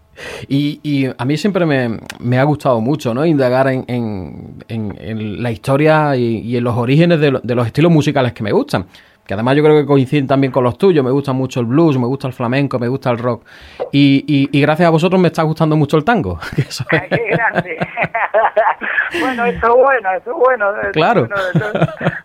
Y, 0.48 0.80
y, 0.84 1.08
a 1.18 1.26
mí 1.26 1.38
siempre 1.38 1.66
me, 1.66 2.38
ha 2.38 2.44
gustado 2.44 2.80
mucho 2.80 3.14
¿no? 3.14 3.26
indagar 3.26 3.68
en, 3.68 3.84
en, 3.88 4.64
en, 4.70 5.44
la 5.44 5.52
historia 5.52 6.16
y, 6.16 6.38
y, 6.40 6.58
en 6.58 6.64
los 6.64 6.76
orígenes 6.76 7.20
de, 7.20 7.40
de 7.44 7.56
los 7.56 7.68
estilos 7.68 7.92
musicales 7.92 8.34
que 8.34 8.44
me 8.44 8.52
gustan 8.52 8.86
que 9.26 9.34
además 9.34 9.56
yo 9.56 9.64
creo 9.64 9.76
que 9.76 9.86
coinciden 9.86 10.28
también 10.28 10.52
con 10.52 10.64
los 10.64 10.78
tuyos. 10.78 11.04
Me 11.04 11.12
gusta 11.12 11.34
mucho 11.34 11.60
el 11.60 11.66
blues, 11.66 11.98
me 11.98 12.06
gusta 12.06 12.28
el 12.28 12.34
flamenco, 12.34 12.78
me 12.78 12.88
gusta 12.88 13.10
el 13.10 13.18
rock. 13.18 13.44
Y, 13.92 14.48
y, 14.52 14.62
gracias 14.62 14.88
a 14.88 14.92
vosotros 14.92 15.20
me 15.20 15.30
está 15.30 15.42
gustando 15.44 15.76
mucho 15.76 15.98
el 15.98 16.06
tango. 16.06 16.40
¡Qué 16.56 17.28
grande! 17.30 17.78
bueno, 19.20 19.46
eso 19.46 19.68
es 19.68 19.84
bueno, 19.84 20.12
eso 20.12 20.32
es 20.32 20.38
bueno. 20.38 20.66
Claro. 20.94 21.28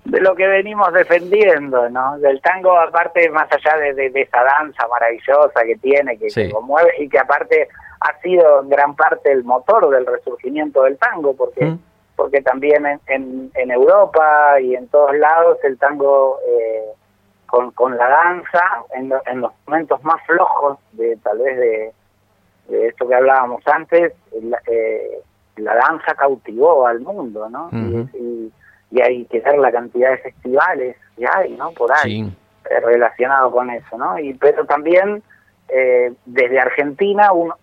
de, 0.05 0.21
lo 0.21 0.35
que 0.35 0.47
venimos 0.47 0.93
defendiendo, 0.93 1.89
¿no? 1.89 2.19
Del 2.19 2.41
tango, 2.43 2.79
aparte, 2.79 3.31
más 3.31 3.49
allá 3.51 3.77
de, 3.79 4.13
esa 4.15 4.43
danza 4.43 4.87
maravillosa 4.89 5.63
que 5.65 5.77
tiene, 5.77 6.19
que, 6.19 6.51
conmueve 6.51 6.93
y 6.99 7.09
que 7.09 7.19
aparte 7.19 7.69
ha 8.01 8.21
sido 8.21 8.63
en 8.63 8.69
gran 8.69 8.95
parte 8.95 9.33
el 9.33 9.45
motor 9.45 9.91
del 9.91 10.07
resurgimiento 10.07 10.83
del 10.83 10.99
tango, 10.99 11.35
porque... 11.35 11.65
Mm 11.65 11.79
porque 12.21 12.43
también 12.43 12.85
en, 13.07 13.51
en, 13.55 13.71
Europa 13.71 14.61
y 14.61 14.75
en 14.75 14.89
todos 14.89 15.17
lados 15.17 15.57
el 15.65 15.79
tango 15.79 16.39
eh, 16.47 16.85
con, 17.47 17.71
con 17.71 17.97
la 17.97 18.07
danza, 18.07 18.61
en, 18.95 19.11
en, 19.25 19.41
los 19.41 19.53
momentos 19.67 20.05
más 20.05 20.21
flojos 20.27 20.77
de 20.93 21.17
tal 21.17 21.39
vez 21.39 21.57
de, 21.57 21.93
de 22.69 22.89
esto 22.89 23.09
que 23.09 23.15
hablábamos 23.15 23.67
antes, 23.67 24.13
la, 24.39 24.61
eh, 24.67 25.23
la 25.57 25.77
danza 25.77 26.15
cautivó 26.15 26.87
al 26.87 27.01
mundo, 27.01 27.49
¿no? 27.49 27.71
y, 27.73 28.53
y, 28.91 29.01
hay 29.01 29.25
que 29.25 29.41
ver 29.41 29.57
la 29.57 29.73
cantidad 29.73 30.11
de 30.11 30.19
festivales 30.19 30.97
que 31.17 31.25
hay, 31.27 31.57
¿no? 31.57 31.71
Por 31.71 31.91
ahí, 31.91 32.31
eh, 32.71 32.81
relacionado 32.81 33.51
con 33.51 33.71
eso, 33.71 33.97
¿no? 33.97 34.19
Y, 34.19 34.35
pero 34.35 34.67
también 34.67 35.23
eh, 35.73 36.13
desde 36.27 36.59
Argentina 36.59 37.33
uno, 37.33 37.55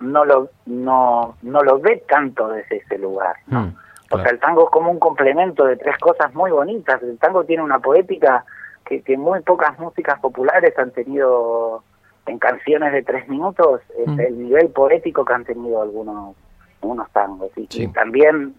no 0.00 0.24
lo 0.24 0.50
no, 0.66 1.36
no 1.42 1.62
lo 1.62 1.78
ve 1.78 2.02
tanto 2.08 2.48
desde 2.48 2.78
ese 2.78 2.98
lugar 2.98 3.36
¿no? 3.48 3.62
Mm, 3.62 3.74
o 4.10 4.18
sea 4.18 4.30
el 4.30 4.38
tango 4.40 4.64
es 4.64 4.70
como 4.70 4.90
un 4.90 4.98
complemento 4.98 5.64
de 5.64 5.76
tres 5.76 5.96
cosas 5.98 6.34
muy 6.34 6.50
bonitas. 6.50 7.00
El 7.02 7.16
tango 7.18 7.44
tiene 7.44 7.62
una 7.62 7.78
poética 7.78 8.44
que, 8.84 9.02
que 9.02 9.16
muy 9.16 9.40
pocas 9.40 9.78
músicas 9.78 10.18
populares 10.18 10.76
han 10.78 10.90
tenido 10.90 11.84
en 12.26 12.38
canciones 12.38 12.92
de 12.92 13.02
tres 13.02 13.28
minutos. 13.28 13.80
Mm. 14.06 14.20
el 14.20 14.42
nivel 14.42 14.68
poético 14.70 15.24
que 15.24 15.32
han 15.32 15.44
tenido 15.44 15.80
algunos 15.80 16.34
unos 16.82 17.10
tangos. 17.10 17.50
Y, 17.56 17.86
también 17.88 18.54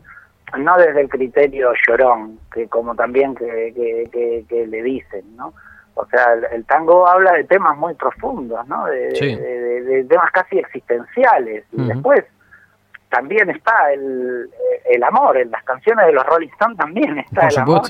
no 0.58 0.78
desde 0.78 1.02
el 1.02 1.10
criterio 1.10 1.71
llorón 1.88 2.39
que 2.54 2.67
como 2.67 2.95
también 2.95 3.36
que, 3.36 3.74
que, 4.12 4.45
que 4.47 4.67
le 4.67 4.84
dicen 4.84 5.36
no 5.36 5.54
o 5.95 6.06
sea, 6.08 6.34
el, 6.51 6.65
tango 6.65 7.08
habla 7.08 7.34
de 7.34 7.43
temas 7.43 7.77
muy 7.77 7.93
profundos, 7.93 8.65
¿no? 8.67 8.86
De, 8.86 10.06
temas 10.10 10.32
casi 10.32 10.60
existenciales. 10.60 11.65
Y 11.71 11.84
después 11.84 12.23
también 13.10 13.49
está 13.49 13.91
el, 13.91 14.49
el 14.86 15.04
amor, 15.04 15.38
en 15.38 15.51
las 15.51 15.63
canciones 15.63 16.06
de 16.06 16.13
los 16.13 16.25
Rolling 16.25 16.47
Stones 16.49 16.77
también 16.77 17.19
está 17.19 17.47
el 17.47 17.60
amor. 17.60 17.82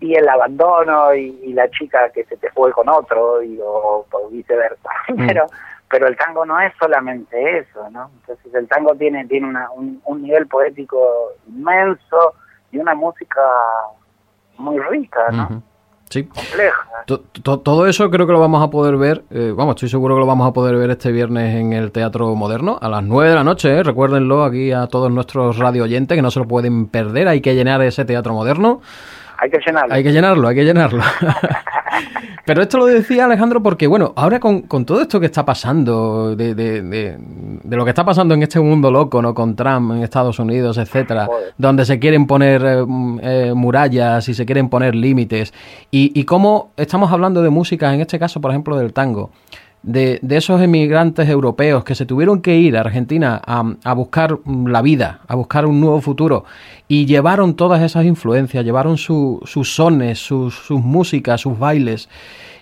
Y, 0.00 0.14
el 0.14 0.28
abandono 0.28 1.14
y, 1.14 1.52
la 1.52 1.70
chica 1.70 2.10
que 2.10 2.24
se 2.24 2.36
te 2.36 2.50
fue 2.50 2.72
con 2.72 2.88
otro 2.88 3.42
y 3.42 3.58
o, 3.62 4.06
viceversa. 4.30 4.90
Mm. 5.08 5.26
Pero 5.26 5.46
pero 5.90 6.06
el 6.06 6.16
tango 6.16 6.46
no 6.46 6.58
es 6.58 6.72
solamente 6.78 7.58
eso, 7.58 7.90
¿no? 7.90 8.10
Entonces 8.20 8.54
el 8.54 8.66
tango 8.66 8.94
tiene 8.94 9.26
tiene 9.26 9.46
una, 9.46 9.68
un, 9.72 10.22
nivel 10.22 10.46
poético 10.46 11.32
inmenso 11.46 12.34
y 12.70 12.78
una 12.78 12.94
música 12.94 13.42
muy 14.56 14.78
rica, 14.78 15.28
¿no? 15.32 15.62
Sí. 16.12 16.28
Todo 17.06 17.86
eso 17.86 18.10
creo 18.10 18.26
que 18.26 18.32
lo 18.34 18.38
vamos 18.38 18.62
a 18.62 18.68
poder 18.68 18.98
ver, 18.98 19.22
eh, 19.30 19.54
vamos, 19.56 19.76
estoy 19.76 19.88
seguro 19.88 20.14
que 20.14 20.20
lo 20.20 20.26
vamos 20.26 20.46
a 20.46 20.52
poder 20.52 20.76
ver 20.76 20.90
este 20.90 21.10
viernes 21.10 21.56
en 21.56 21.72
el 21.72 21.90
Teatro 21.90 22.34
Moderno 22.34 22.78
a 22.80 22.90
las 22.90 23.02
9 23.02 23.30
de 23.30 23.34
la 23.34 23.44
noche, 23.44 23.74
¿eh? 23.74 23.82
recuérdenlo 23.82 24.44
aquí 24.44 24.72
a 24.72 24.88
todos 24.88 25.10
nuestros 25.10 25.56
radio 25.56 25.84
oyentes 25.84 26.14
que 26.14 26.20
no 26.20 26.30
se 26.30 26.40
lo 26.40 26.46
pueden 26.46 26.86
perder, 26.86 27.28
hay 27.28 27.40
que 27.40 27.54
llenar 27.54 27.80
ese 27.80 28.04
Teatro 28.04 28.34
Moderno. 28.34 28.82
Hay 29.38 29.50
que 29.50 29.58
llenarlo. 29.58 29.94
Hay 29.94 30.02
que 30.04 30.12
llenarlo, 30.12 30.48
hay 30.48 30.54
que 30.54 30.64
llenarlo. 30.64 31.02
Pero 32.44 32.62
esto 32.62 32.78
lo 32.78 32.86
decía 32.86 33.24
Alejandro 33.24 33.62
porque, 33.62 33.86
bueno, 33.86 34.12
ahora 34.16 34.40
con, 34.40 34.66
todo 34.84 35.00
esto 35.00 35.20
que 35.20 35.26
está 35.26 35.44
pasando, 35.44 36.34
de, 36.34 36.54
de, 36.54 36.82
de, 36.82 37.76
lo 37.76 37.84
que 37.84 37.90
está 37.90 38.04
pasando 38.04 38.34
en 38.34 38.42
este 38.42 38.58
mundo 38.58 38.90
loco, 38.90 39.22
¿no? 39.22 39.32
Con 39.32 39.54
Trump 39.54 39.92
en 39.92 40.02
Estados 40.02 40.38
Unidos, 40.38 40.76
etcétera, 40.78 41.28
donde 41.56 41.84
se 41.84 41.98
quieren 41.98 42.26
poner 42.26 42.62
eh, 42.64 42.84
eh, 43.22 43.52
murallas 43.54 44.28
y 44.28 44.34
se 44.34 44.44
quieren 44.44 44.68
poner 44.68 44.94
límites, 44.94 45.54
y, 45.90 46.18
y 46.18 46.24
cómo 46.24 46.72
estamos 46.76 47.12
hablando 47.12 47.42
de 47.42 47.50
música, 47.50 47.94
en 47.94 48.00
este 48.00 48.18
caso, 48.18 48.40
por 48.40 48.50
ejemplo, 48.50 48.76
del 48.76 48.92
tango, 48.92 49.30
de, 49.82 50.20
esos 50.30 50.60
emigrantes 50.60 51.28
europeos 51.28 51.84
que 51.84 51.94
se 51.94 52.06
tuvieron 52.06 52.40
que 52.40 52.56
ir 52.56 52.76
a 52.76 52.80
Argentina 52.80 53.40
a, 53.44 53.64
a, 53.84 53.94
buscar 53.94 54.38
la 54.46 54.82
vida, 54.82 55.20
a 55.26 55.34
buscar 55.34 55.66
un 55.66 55.80
nuevo 55.80 56.00
futuro, 56.00 56.44
y 56.88 57.06
llevaron 57.06 57.54
todas 57.54 57.82
esas 57.82 58.04
influencias, 58.04 58.64
llevaron 58.64 58.96
sus 58.96 59.40
sones, 59.64 60.18
sus, 60.18 60.54
sus, 60.54 60.80
músicas, 60.80 61.40
sus 61.40 61.58
bailes, 61.58 62.08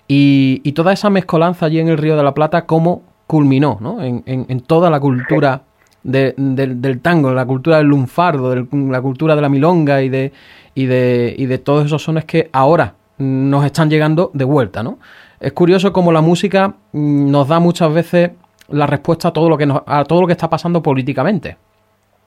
y, 0.07 0.61
y, 0.63 0.71
toda 0.73 0.93
esa 0.93 1.09
mezcolanza 1.09 1.67
allí 1.67 1.79
en 1.79 1.87
el 1.87 1.97
Río 1.97 2.17
de 2.17 2.23
la 2.23 2.33
Plata, 2.33 2.65
cómo 2.65 3.03
culminó 3.27 3.77
¿no? 3.79 4.03
en, 4.03 4.23
en, 4.25 4.59
toda 4.59 4.89
la 4.89 4.99
cultura 4.99 5.61
de, 6.03 6.33
del 6.35 6.99
tango, 6.99 7.33
la 7.33 7.45
cultura 7.45 7.77
del 7.77 7.87
lunfardo, 7.87 8.53
la 8.55 9.01
cultura 9.01 9.35
de 9.35 9.41
la 9.41 9.47
milonga 9.47 10.01
y 10.01 10.09
de, 10.09 10.33
y, 10.75 10.85
de, 10.85 11.33
y 11.37 11.45
de 11.45 11.57
todos 11.59 11.85
esos 11.85 12.03
sones 12.03 12.25
que 12.25 12.49
ahora 12.51 12.95
nos 13.19 13.63
están 13.63 13.89
llegando 13.89 14.31
de 14.33 14.43
vuelta, 14.43 14.83
¿no? 14.83 14.97
Es 15.41 15.53
curioso 15.53 15.91
cómo 15.91 16.11
la 16.11 16.21
música 16.21 16.67
mm, 16.91 17.31
nos 17.31 17.47
da 17.47 17.59
muchas 17.59 17.91
veces 17.91 18.31
la 18.69 18.85
respuesta 18.85 19.29
a 19.29 19.33
todo 19.33 19.49
lo 19.49 19.57
que 19.57 19.67
a 19.85 20.03
todo 20.05 20.21
lo 20.21 20.27
que 20.27 20.33
está 20.33 20.47
pasando 20.47 20.83
políticamente. 20.83 21.57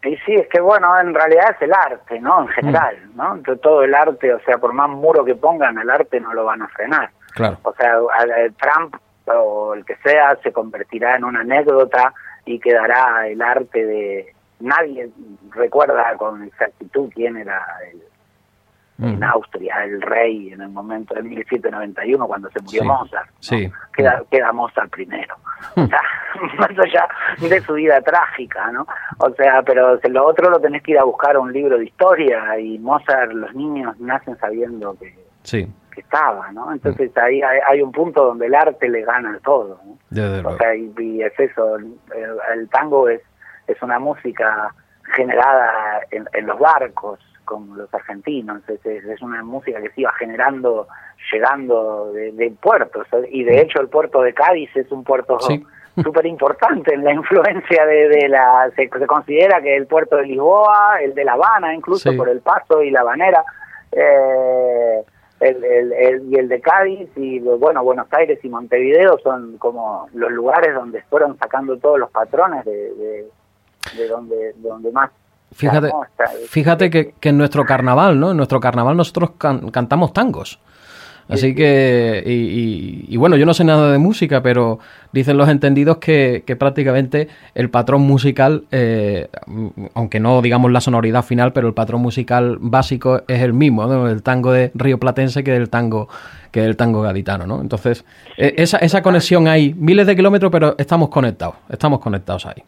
Y 0.03 0.17
sí, 0.17 0.35
es 0.35 0.49
que 0.49 0.61
bueno, 0.61 0.99
en 1.01 1.15
realidad 1.15 1.53
es 1.53 1.63
el 1.63 1.73
arte, 1.73 2.21
¿no? 2.21 2.43
En 2.43 2.49
general, 2.49 2.97
mm. 3.15 3.17
¿no? 3.17 3.57
Todo 3.63 3.85
el 3.85 3.95
arte, 3.95 4.35
o 4.35 4.41
sea, 4.41 4.59
por 4.59 4.73
más 4.73 4.91
muro 4.91 5.25
que 5.25 5.37
pongan, 5.37 5.79
el 5.79 5.89
arte 5.89 6.19
no 6.21 6.35
lo 6.35 6.45
van 6.45 6.63
a 6.63 6.69
frenar. 6.69 7.11
Claro. 7.35 7.59
O 7.63 7.73
sea, 7.75 7.99
Trump 8.61 8.97
o 9.27 9.75
el 9.75 9.85
que 9.85 9.97
sea 9.97 10.37
se 10.43 10.53
convertirá 10.53 11.17
en 11.17 11.25
una 11.25 11.41
anécdota 11.41 12.13
y 12.45 12.59
quedará 12.59 13.29
el 13.29 13.41
arte 13.41 13.87
de... 13.87 14.35
Nadie 14.61 15.09
recuerda 15.51 16.15
con 16.17 16.43
exactitud 16.43 17.11
quién 17.15 17.37
era 17.37 17.65
el, 17.91 18.03
en 19.03 19.25
Austria, 19.25 19.85
el 19.85 20.01
rey 20.01 20.53
en 20.53 20.61
el 20.61 20.69
momento 20.69 21.15
de 21.15 21.23
1791 21.23 22.27
cuando 22.27 22.49
se 22.51 22.63
murió 22.63 22.85
Mozart. 22.85 23.29
Queda, 23.97 24.23
queda 24.31 24.53
Mozart 24.53 24.91
primero. 24.91 25.35
O 25.77 25.87
sea, 25.87 26.01
más 26.59 26.71
allá 26.79 27.09
de 27.41 27.61
su 27.63 27.73
vida 27.75 28.01
trágica, 28.03 28.71
¿no? 28.71 28.87
O 29.19 29.31
sea, 29.31 29.63
pero 29.63 29.99
lo 30.03 30.27
otro 30.27 30.51
lo 30.51 30.61
tenés 30.61 30.83
que 30.83 30.93
ir 30.93 30.99
a 30.99 31.05
buscar 31.05 31.37
a 31.37 31.41
un 31.41 31.53
libro 31.53 31.79
de 31.79 31.87
historia 31.87 32.59
y 32.59 32.79
Mozart, 32.79 33.33
los 33.33 33.55
niños 33.55 33.99
nacen 33.99 34.37
sabiendo 34.37 34.95
que, 34.99 35.17
que 35.51 36.01
estaba, 36.01 36.53
¿no? 36.53 36.71
Entonces 36.71 37.11
mm. 37.15 37.19
ahí 37.19 37.41
hay, 37.43 37.81
un 37.81 37.93
punto 37.93 38.25
donde 38.25 38.47
el 38.47 38.55
arte 38.55 38.89
le 38.89 39.03
gana 39.03 39.39
todo, 39.43 39.81
¿no? 39.85 40.49
o 40.49 40.57
sea, 40.59 40.75
y, 40.77 41.23
es 41.23 41.33
eso, 41.41 41.77
el, 41.77 42.69
tango 42.69 43.09
es, 43.09 43.23
es 43.67 43.81
una 43.83 43.99
música 43.99 44.75
generada 45.15 46.01
en 46.11 46.47
los 46.47 46.59
barcos, 46.59 47.21
como 47.45 47.77
los 47.77 47.93
argentinos. 47.93 48.63
Es, 48.69 49.23
una 49.23 49.43
música 49.43 49.81
que 49.81 49.91
se 49.91 50.03
iba 50.03 50.13
generando, 50.13 50.89
llegando 51.33 52.13
de, 52.13 52.53
puertos. 52.61 53.07
Y 53.31 53.45
de 53.45 53.61
hecho 53.61 53.81
el 53.81 53.89
puerto 53.89 54.23
de 54.23 54.35
Cádiz 54.35 54.71
es 54.75 54.91
un 54.91 55.05
puerto 55.05 55.39
súper 55.41 56.27
importante 56.27 56.95
en 56.95 57.05
la 57.05 57.13
influencia 57.13 57.87
de, 57.87 58.29
la... 58.29 58.71
Se, 58.77 58.89
considera 59.07 59.61
que 59.63 59.77
el 59.77 59.87
puerto 59.87 60.17
de 60.17 60.27
Lisboa, 60.27 60.99
el 61.03 61.15
de 61.15 61.25
La 61.25 61.33
Habana, 61.33 61.75
incluso 61.75 62.15
por 62.17 62.29
el 62.29 62.41
paso 62.41 62.83
y 62.83 62.91
la 62.91 63.01
Habanera. 63.01 63.45
Eh, 63.93 65.05
el, 65.41 66.29
y 66.31 66.37
el 66.37 66.49
de 66.49 66.61
Cádiz 66.61 67.09
y 67.17 67.39
bueno 67.41 67.83
Buenos 67.83 68.07
Aires 68.13 68.39
y 68.43 68.49
Montevideo 68.49 69.19
son 69.19 69.59
como 69.59 70.09
los 70.15 70.31
lugares 70.31 70.75
donde 70.75 71.03
fueron 71.03 71.37
sacando 71.39 71.77
todos 71.79 71.99
los 71.99 72.11
patrones 72.11 72.65
de, 72.65 73.27
de, 73.97 74.09
donde 74.09 74.55
donde 74.57 74.91
más 74.93 75.11
Fíjate, 75.53 75.91
fíjate 76.49 76.91
que, 76.91 77.15
en 77.23 77.39
nuestro 77.39 77.65
carnaval, 77.65 78.19
¿no? 78.19 78.33
En 78.33 78.37
nuestro 78.37 78.61
carnaval 78.61 78.97
nosotros 78.97 79.33
cantamos 79.39 80.13
tangos. 80.13 80.59
Así 81.29 81.55
que, 81.55 82.23
y, 82.27 83.17
bueno, 83.17 83.37
yo 83.37 83.47
no 83.47 83.55
sé 83.55 83.65
nada 83.65 83.91
de 83.93 83.99
música, 83.99 84.43
pero 84.43 84.79
dicen 85.13 85.37
los 85.37 85.49
entendidos 85.49 85.97
que, 85.99 86.43
prácticamente 86.59 87.29
el 87.55 87.71
patrón 87.71 88.03
musical, 88.03 88.65
eh, 88.71 89.29
aunque 89.95 90.21
no 90.21 90.43
digamos 90.43 90.71
la 90.71 90.81
sonoridad 90.81 91.25
final, 91.25 91.53
pero 91.53 91.69
el 91.69 91.75
patrón 91.75 92.03
musical 92.03 92.59
básico 92.61 93.23
es 93.27 93.41
el 93.41 93.55
mismo, 93.55 93.87
¿no? 93.87 94.09
el 94.09 94.23
tango 94.23 94.53
de 94.53 94.71
Río 94.75 94.99
Platense 94.99 95.43
que 95.43 95.57
el 95.57 95.71
tango 95.71 96.09
que 96.51 96.65
el 96.65 96.77
tango 96.77 97.03
gaditano, 97.03 97.49
¿no? 97.49 97.61
Entonces, 97.61 98.05
e, 98.37 98.55
esa, 98.59 98.79
esa 98.79 99.03
conexión 99.03 99.49
hay, 99.49 99.75
miles 99.75 100.07
de 100.07 100.15
kilómetros, 100.15 100.53
pero 100.53 100.77
estamos 100.79 101.09
conectados, 101.09 101.57
estamos 101.69 101.99
conectados 101.99 102.47
ahí. 102.47 102.63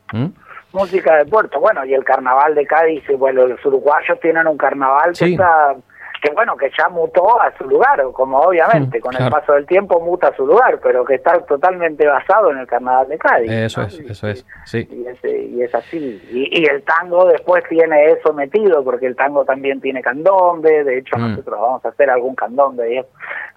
Música 0.73 1.17
de 1.17 1.25
puerto, 1.27 1.61
bueno, 1.61 1.85
y 1.85 1.95
el 1.95 2.05
carnaval 2.05 2.55
de 2.55 2.67
Cádiz, 2.67 3.05
bueno, 3.19 3.47
los 3.47 3.65
uruguayos 3.65 4.21
tienen 4.21 4.47
un 4.47 4.59
carnaval 4.59 5.13
que 5.17 5.33
está 5.33 5.75
que 6.23 6.31
bueno, 6.33 6.57
que 6.57 6.71
ya 6.77 6.89
mutó 6.89 7.41
a 7.41 7.53
su 7.57 7.65
lugar, 7.65 8.03
como 8.13 8.39
obviamente, 8.39 8.99
mm, 8.99 9.01
con 9.01 9.17
el 9.17 9.31
paso 9.31 9.53
del 9.53 9.67
tiempo 9.67 10.01
muta 10.01 10.29
a 10.29 10.37
su 10.37 10.47
lugar, 10.47 10.79
pero 10.83 11.05
que 11.05 11.15
está 11.15 11.39
totalmente 11.41 12.07
basado 12.07 12.51
en 12.51 12.59
el 12.59 12.67
carnaval 12.67 13.09
de 13.09 13.19
Cádiz. 13.19 13.51
Eso 13.51 13.83
es, 13.83 13.99
eso 14.01 14.29
es, 14.29 14.47
sí. 14.65 14.89
Y 14.91 15.07
es, 15.07 15.25
y 15.25 15.63
es 15.63 15.75
así. 15.75 16.23
Y, 16.31 16.67
el 16.67 16.83
tango 16.83 17.27
después 17.27 17.63
tiene 17.69 18.13
eso 18.13 18.33
metido, 18.33 18.83
porque 18.83 19.07
el 19.07 19.17
tango 19.17 19.45
también 19.45 19.81
tiene 19.81 20.03
candombe, 20.03 20.85
de 20.85 20.99
hecho 20.99 21.17
mm. 21.17 21.31
nosotros 21.31 21.61
vamos 21.61 21.85
a 21.85 21.89
hacer 21.89 22.11
algún 22.11 22.35
candombe, 22.35 23.07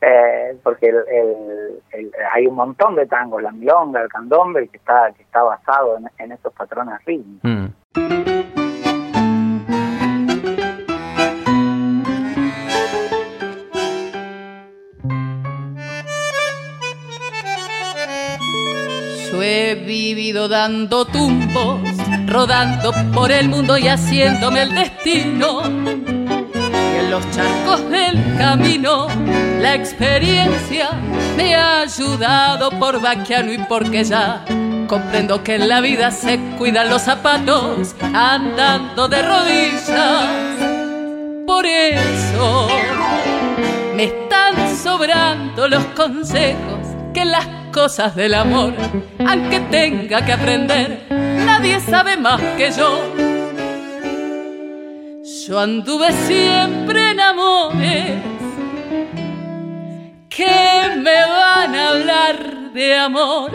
eh, 0.01 0.57
porque 0.63 0.89
el, 0.89 1.79
hay 2.31 2.47
un 2.47 2.55
montón 2.55 2.95
de 2.95 3.05
tangos, 3.05 3.41
la 3.41 3.51
milonga, 3.51 4.01
el 4.01 4.09
candombe, 4.09 4.67
que 4.67 4.77
está, 4.77 5.11
que 5.15 5.23
está 5.23 5.43
basado 5.43 5.97
en, 6.17 6.31
esos 6.31 6.53
patrones 6.53 7.03
rítmicos. 7.05 7.49
Mm. 7.49 8.58
He 19.41 19.75
vivido 19.75 20.47
dando 20.47 21.05
tumbos, 21.05 21.81
rodando 22.25 22.91
por 23.13 23.31
el 23.31 23.49
mundo 23.49 23.77
y 23.77 23.87
haciéndome 23.87 24.63
el 24.63 24.75
destino. 24.75 25.61
Y 25.61 26.97
en 26.97 27.11
los 27.11 27.29
charcos 27.31 27.89
del 27.89 28.37
camino, 28.37 29.07
la 29.59 29.75
experiencia 29.75 30.91
me 31.35 31.55
ha 31.55 31.81
ayudado 31.81 32.71
por 32.79 33.01
vaquiano 33.01 33.53
y 33.53 33.57
porque 33.57 34.03
ya 34.03 34.43
comprendo 34.87 35.43
que 35.43 35.55
en 35.55 35.69
la 35.69 35.81
vida 35.81 36.11
se 36.11 36.39
cuidan 36.57 36.89
los 36.89 37.03
zapatos 37.03 37.95
andando 38.13 39.07
de 39.07 39.21
rodillas. 39.21 40.25
Por 41.45 41.65
eso 41.65 42.67
me 43.95 44.05
están 44.05 44.75
sobrando 44.75 45.67
los 45.67 45.83
consejos 45.95 46.79
que 47.13 47.25
las 47.25 47.58
cosas 47.71 48.15
del 48.15 48.33
amor, 48.33 48.73
aunque 49.27 49.59
tenga 49.71 50.25
que 50.25 50.33
aprender, 50.33 51.05
nadie 51.09 51.79
sabe 51.79 52.17
más 52.17 52.41
que 52.57 52.71
yo. 52.71 53.01
Yo 55.47 55.59
anduve 55.59 56.11
siempre 56.11 57.11
en 57.11 57.19
amores 57.19 58.21
que 60.29 60.95
me 60.97 61.21
van 61.25 61.75
a 61.75 61.89
hablar 61.89 62.71
de 62.73 62.95
amor. 62.95 63.51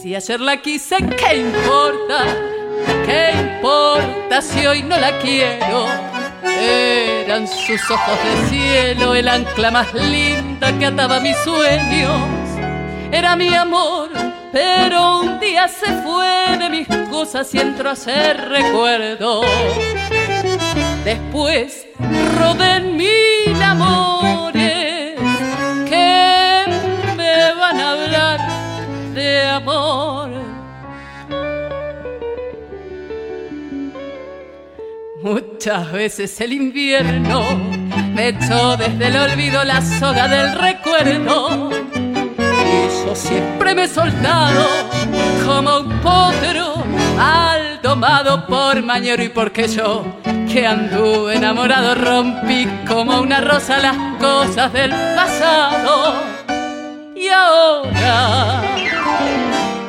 Si 0.00 0.14
ayer 0.14 0.40
la 0.40 0.56
quise, 0.58 0.96
¿qué 0.96 1.36
importa? 1.38 2.24
¿Qué 3.04 3.32
importa 3.38 4.40
si 4.40 4.66
hoy 4.66 4.82
no 4.82 4.96
la 4.96 5.18
quiero? 5.18 6.15
Eran 6.44 7.46
sus 7.46 7.90
ojos 7.90 8.18
de 8.24 8.48
cielo 8.48 9.14
el 9.14 9.28
ancla 9.28 9.70
más 9.70 9.92
linda 9.94 10.76
que 10.78 10.86
ataba 10.86 11.20
mis 11.20 11.36
sueños. 11.38 12.20
Era 13.10 13.36
mi 13.36 13.54
amor, 13.54 14.10
pero 14.52 15.20
un 15.20 15.40
día 15.40 15.68
se 15.68 15.86
fue 16.02 16.56
de 16.58 16.68
mis 16.70 16.88
cosas 17.10 17.54
y 17.54 17.58
entró 17.58 17.90
a 17.90 17.96
ser 17.96 18.48
recuerdo. 18.48 19.42
Después 21.04 21.86
rodé 22.38 22.76
en 22.76 22.96
mil 22.96 23.62
amores 23.62 24.35
Muchas 35.26 35.90
veces 35.90 36.40
el 36.40 36.52
invierno 36.52 37.42
me 38.14 38.28
echó 38.28 38.76
desde 38.76 39.08
el 39.08 39.16
olvido 39.16 39.64
la 39.64 39.82
soga 39.82 40.28
del 40.28 40.56
recuerdo. 40.56 41.70
Y 41.98 43.04
yo 43.04 43.12
siempre 43.12 43.74
me 43.74 43.82
he 43.82 43.88
soltado 43.88 44.68
como 45.44 45.78
un 45.78 46.00
potro 46.00 46.76
mal 47.16 47.80
domado 47.82 48.46
por 48.46 48.80
mañero 48.84 49.20
y 49.20 49.28
porque 49.28 49.66
yo 49.66 50.04
que 50.48 50.64
anduve 50.64 51.34
enamorado 51.34 51.96
rompí 51.96 52.68
como 52.86 53.20
una 53.20 53.40
rosa 53.40 53.78
las 53.78 53.96
cosas 54.20 54.72
del 54.72 54.92
pasado. 54.92 56.22
Y 57.16 57.26
ahora 57.30 58.62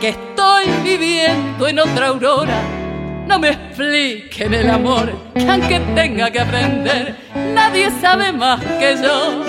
que 0.02 0.10
estoy 0.10 0.65
viviendo 0.84 1.67
en 1.67 1.78
otra 1.78 2.08
aurora, 2.08 2.77
no 3.28 3.40
me 3.40 3.50
expliquen 3.50 4.54
el 4.54 4.70
amor, 4.70 5.12
que 5.36 5.50
aunque 5.50 5.80
tenga 5.94 6.32
que 6.32 6.40
aprender, 6.40 7.16
nadie 7.54 7.92
sabe 8.02 8.32
más 8.32 8.63
que 8.63 8.96
yo. 9.04 9.44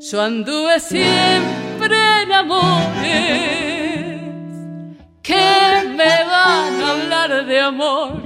Yo 0.00 0.22
anduve 0.22 0.80
siempre 0.80 2.22
en 2.22 2.32
amores 2.32 3.28
que 5.22 5.84
me 5.96 6.24
van 6.24 6.82
a 6.82 6.90
hablar 6.90 7.46
de 7.46 7.60
amor. 7.60 8.22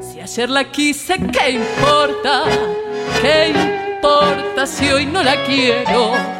Si 0.00 0.20
ayer 0.20 0.50
la 0.50 0.64
quise, 0.64 1.18
¿qué 1.32 1.50
importa? 1.50 2.44
¿Qué 3.20 3.52
importa 3.96 4.66
si 4.66 4.90
hoy 4.90 5.06
no 5.06 5.22
la 5.22 5.44
quiero? 5.44 6.39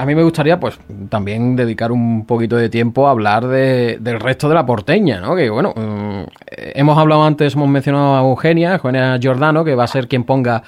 a 0.00 0.06
mí 0.06 0.14
me 0.14 0.22
gustaría, 0.22 0.58
pues, 0.58 0.80
también 1.10 1.56
dedicar 1.56 1.92
un 1.92 2.24
poquito 2.24 2.56
de 2.56 2.70
tiempo 2.70 3.06
a 3.06 3.10
hablar 3.10 3.46
del 3.46 4.18
resto 4.18 4.48
de 4.48 4.54
la 4.54 4.64
porteña, 4.64 5.20
¿no? 5.20 5.36
Que, 5.36 5.50
bueno, 5.50 5.74
mm, 5.76 6.22
hemos 6.48 6.96
hablado 6.96 7.22
antes, 7.22 7.54
hemos 7.54 7.68
mencionado 7.68 8.16
a 8.16 8.20
Eugenia, 8.22 8.76
Eugenia 8.76 9.18
Giordano, 9.18 9.62
que 9.62 9.74
va 9.74 9.84
a 9.84 9.88
ser 9.88 10.08
quien 10.08 10.24
ponga, 10.24 10.62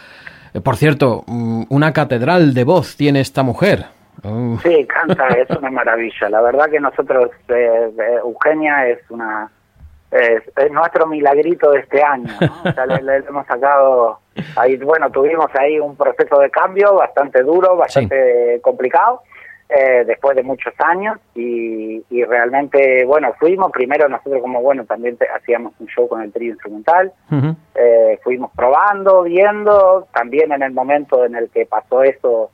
eh, 0.53 0.61
por 0.61 0.77
cierto, 0.77 1.25
mm, 1.27 1.63
una 1.71 1.95
catedral 1.95 2.53
de 2.53 2.65
voz 2.65 2.95
tiene 2.95 3.21
esta 3.21 3.43
mujer. 3.43 3.87
Sí, 4.63 4.87
canta, 4.87 5.29
es 5.29 5.49
una 5.57 5.71
maravilla. 5.71 6.29
La 6.29 6.43
verdad 6.43 6.67
que 6.71 6.79
nosotros, 6.79 7.31
eh, 7.49 7.91
eh, 7.99 8.19
Eugenia 8.23 8.87
es 8.87 8.99
una 9.09 9.51
es, 10.13 10.71
nuestro 10.71 11.07
milagrito 11.07 11.71
de 11.71 11.81
este 11.81 12.03
año, 12.03 12.33
¿no? 12.41 12.71
O 12.71 12.73
sea, 12.73 12.87
le, 12.87 13.17
hemos 13.17 13.47
sacado 13.47 14.21
ahí, 14.57 14.77
bueno, 14.77 15.11
tuvimos 15.11 15.47
ahí 15.59 15.79
un 15.81 15.97
proceso 15.97 16.39
de 16.39 16.51
cambio 16.51 16.95
bastante 16.95 17.43
duro, 17.43 17.77
bastante 17.77 18.61
complicado, 18.63 19.23
eh, 19.69 20.05
después 20.07 20.37
de 20.37 20.43
muchos 20.43 20.75
años 20.81 21.19
y, 21.35 22.05
y, 22.11 22.25
realmente, 22.25 23.07
bueno, 23.07 23.33
fuimos 23.39 23.73
primero 23.73 24.07
nosotros 24.07 24.43
como, 24.43 24.61
bueno, 24.61 24.85
también 24.85 25.17
hacíamos 25.35 25.73
un 25.79 25.87
show 25.87 26.07
con 26.09 26.21
el 26.21 26.31
trío 26.31 26.53
instrumental, 26.53 27.11
eh, 27.75 28.19
fuimos 28.23 28.51
probando, 28.55 29.23
viendo, 29.23 30.07
también 30.13 30.53
en 30.53 30.63
el 30.63 30.73
momento 30.73 31.25
en 31.25 31.37
el 31.37 31.49
que 31.49 31.65
pasó 31.65 32.03
eso, 32.03 32.51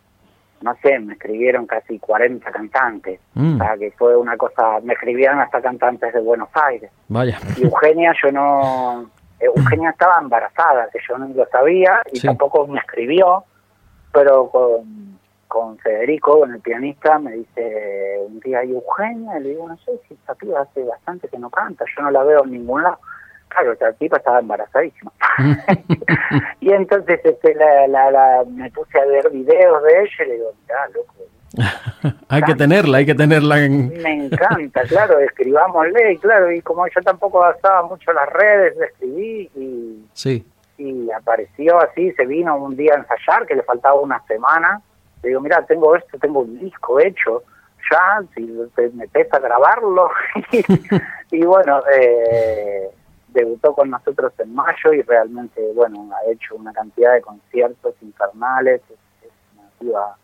no 0.61 0.75
sé, 0.83 0.99
me 0.99 1.15
escribieron 1.15 1.67
casi 1.67 1.99
40 1.99 2.51
cantantes, 2.51 3.21
mm. 3.35 3.55
o 3.55 3.59
sea, 3.59 3.77
que 3.77 3.91
fue 3.93 4.17
una 4.17 4.37
cosa, 4.37 4.81
me 4.83 4.95
escribieron 4.95 5.41
hasta 5.41 5.61
cantantes 5.61 6.13
de 6.13 6.21
Buenos 6.21 6.49
Aires. 6.55 6.91
Vaya. 7.09 7.39
Y 7.57 7.65
Eugenia, 7.65 8.13
yo 8.23 8.33
no, 8.33 9.11
Eugenia 9.41 9.91
estaba 9.91 10.19
embarazada, 10.21 10.89
que 10.93 10.99
yo 11.09 11.19
no 11.19 11.29
lo 11.29 11.47
sabía, 11.47 12.03
y 12.13 12.21
tampoco 12.21 12.67
me 12.67 12.79
escribió, 12.79 13.45
pero 14.13 14.49
con, 14.51 15.19
con 15.47 15.79
Federico, 15.79 16.41
con 16.41 16.55
el 16.55 16.61
pianista, 16.61 17.19
me 17.19 17.33
dice 17.33 18.19
un 18.27 18.41
día, 18.41 18.65
¿y 18.65 18.73
Eugenia? 18.73 19.39
Y 19.39 19.43
le 19.43 19.49
digo, 19.51 19.69
no 19.69 19.77
sé, 19.79 19.93
si 20.09 20.15
esta 20.15 20.35
piba 20.35 20.63
hace 20.63 20.83
bastante 20.83 21.29
que 21.29 21.39
no 21.39 21.51
canta, 21.51 21.85
yo 21.97 22.03
no 22.03 22.11
la 22.11 22.25
veo 22.25 22.45
en 22.45 22.53
ningún 22.53 22.83
lado. 22.83 22.99
Claro, 23.49 23.73
esta 23.73 23.93
tipa 23.95 24.19
estaba 24.19 24.41
embarazadísima. 24.41 25.13
y 26.61 26.71
entonces 26.73 27.21
este, 27.25 27.55
la, 27.55 27.87
la, 27.89 28.11
la, 28.11 28.45
me 28.49 28.71
puse 28.71 28.99
a 29.01 29.05
ver 29.07 29.31
videos 29.31 29.83
de 29.83 30.01
ella 30.01 30.25
y 30.25 30.29
le 30.29 30.35
digo, 30.35 30.53
mirá, 30.63 30.89
loco. 30.89 31.15
hay 32.29 32.43
que 32.43 32.55
tenerla, 32.55 32.99
hay 32.99 33.07
que 33.07 33.15
tenerla 33.15 33.65
en... 33.65 33.89
Me 34.03 34.27
encanta, 34.27 34.83
claro, 34.83 35.19
escribámosle, 35.19 36.13
y 36.13 36.19
claro, 36.19 36.53
y 36.53 36.61
como 36.63 36.87
yo 36.87 37.01
tampoco 37.03 37.41
gastaba 37.41 37.83
mucho 37.83 38.13
las 38.13 38.29
redes, 38.31 38.77
le 38.77 38.87
escribí 38.87 39.51
y... 39.55 40.07
Sí. 40.13 40.47
Y 40.77 41.11
apareció 41.11 41.81
así, 41.81 42.13
se 42.13 42.25
vino 42.25 42.57
un 42.57 42.77
día 42.77 42.95
a 42.95 42.99
ensayar, 42.99 43.47
que 43.47 43.57
le 43.57 43.65
faltaba 43.65 43.97
una 43.97 44.23
semana. 44.27 44.81
Le 45.23 45.31
digo, 45.31 45.41
mira, 45.41 45.67
tengo 45.67 45.97
esto, 45.97 46.19
tengo 46.19 46.41
un 46.41 46.57
disco 46.61 47.01
hecho, 47.01 47.43
ya, 47.91 48.23
si 48.35 48.47
te 48.77 48.89
metes 48.91 49.33
a 49.33 49.41
grabarlo. 49.41 50.09
y 51.33 51.45
bueno, 51.45 51.83
eh, 51.93 52.91
debutó 53.39 53.75
con 53.75 53.91
nosotros 53.91 54.33
en 54.39 54.55
mayo 54.55 54.93
y 54.93 55.03
realmente, 55.03 55.61
bueno, 55.75 56.11
ha 56.15 56.31
hecho 56.31 56.57
una 56.57 56.73
cantidad 56.73 57.15
de 57.15 57.23
conciertos 57.23 57.95
infernales, 58.03 58.83
es, 58.91 59.31
una 59.57 59.69
piba 59.79 60.17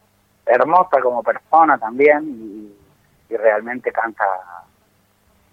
hermosa 0.46 1.00
como 1.00 1.22
persona 1.22 1.78
también 1.78 2.24
y, 2.28 3.32
y, 3.32 3.36
realmente 3.36 3.90
canta 3.90 4.24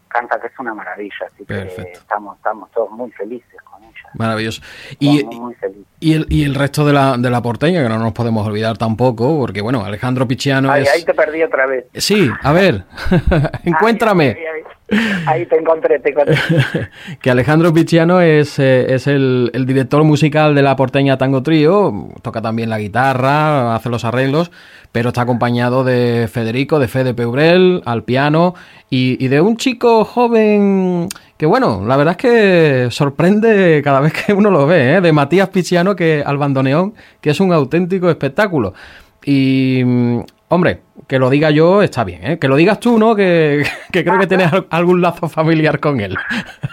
canta 0.07 0.39
que 0.41 0.47
es 0.47 0.59
una 0.59 0.73
maravilla, 0.73 1.25
así 1.25 1.45
que 1.45 1.61
estamos, 1.93 2.35
estamos 2.35 2.69
todos 2.71 2.91
muy 2.91 3.09
felices 3.11 3.61
con 3.63 3.81
ella. 3.81 4.09
Maravilloso. 4.15 4.61
Y, 4.99 5.25
y, 6.01 6.13
el, 6.13 6.25
y 6.29 6.43
el 6.43 6.53
resto 6.53 6.85
de 6.85 6.91
la, 6.91 7.15
de 7.17 7.29
la 7.29 7.41
porteña, 7.41 7.81
que 7.81 7.87
no 7.87 7.97
nos 7.97 8.11
podemos 8.11 8.45
olvidar 8.45 8.77
tampoco, 8.77 9.39
porque 9.39 9.61
bueno, 9.61 9.85
Alejandro 9.85 10.27
Pichiano 10.27 10.75
es... 10.75 10.93
Ahí 10.93 11.05
te 11.05 11.13
perdí 11.13 11.43
otra 11.43 11.65
vez. 11.65 11.85
Sí, 11.93 12.29
a 12.43 12.51
ver, 12.51 12.83
encuéntrame. 13.63 14.37
Ahí 15.25 15.45
te 15.45 15.57
encontré, 15.57 15.99
te 15.99 16.09
encontré. 16.09 16.35
que 17.21 17.31
Alejandro 17.31 17.73
Pichiano 17.73 18.21
es, 18.21 18.59
eh, 18.59 18.93
es 18.93 19.07
el, 19.07 19.49
el, 19.53 19.65
director 19.65 20.03
musical 20.03 20.53
de 20.55 20.61
la 20.61 20.75
porteña 20.75 21.17
Tango 21.17 21.43
Trío, 21.43 22.09
toca 22.21 22.41
también 22.41 22.69
la 22.69 22.79
guitarra, 22.79 23.75
hace 23.75 23.89
los 23.89 24.03
arreglos, 24.03 24.51
pero 24.91 25.09
está 25.09 25.21
acompañado 25.21 25.83
de 25.83 26.27
Federico, 26.31 26.79
de 26.79 26.87
Fede 26.87 27.13
Peurel, 27.13 27.81
al 27.85 28.03
piano, 28.03 28.53
y, 28.89 29.23
y 29.23 29.29
de 29.29 29.39
un 29.41 29.57
chico 29.57 30.03
joven 30.03 31.07
que 31.37 31.45
bueno, 31.45 31.83
la 31.87 31.97
verdad 31.97 32.11
es 32.11 32.17
que 32.17 32.87
sorprende 32.91 33.81
cada 33.83 33.99
vez 33.99 34.13
que 34.13 34.33
uno 34.33 34.51
lo 34.51 34.67
ve, 34.67 34.95
¿eh? 34.95 35.01
de 35.01 35.11
Matías 35.11 35.49
Pichiano 35.49 35.95
que 35.95 36.23
al 36.25 36.37
bandoneón, 36.37 36.93
que 37.19 37.31
es 37.31 37.39
un 37.39 37.53
auténtico 37.53 38.09
espectáculo. 38.09 38.73
Y 39.23 39.83
Hombre, 40.53 40.81
que 41.11 41.19
lo 41.19 41.29
diga 41.29 41.49
yo 41.51 41.81
está 41.81 42.05
bien, 42.05 42.23
¿eh? 42.23 42.39
Que 42.39 42.47
lo 42.47 42.55
digas 42.55 42.79
tú, 42.79 42.97
¿no? 42.97 43.17
Que, 43.17 43.65
creo 43.91 44.17
que 44.17 44.27
tienes 44.27 44.49
algún 44.69 45.01
lazo 45.01 45.27
familiar 45.27 45.81
con 45.81 45.99
él. 45.99 46.15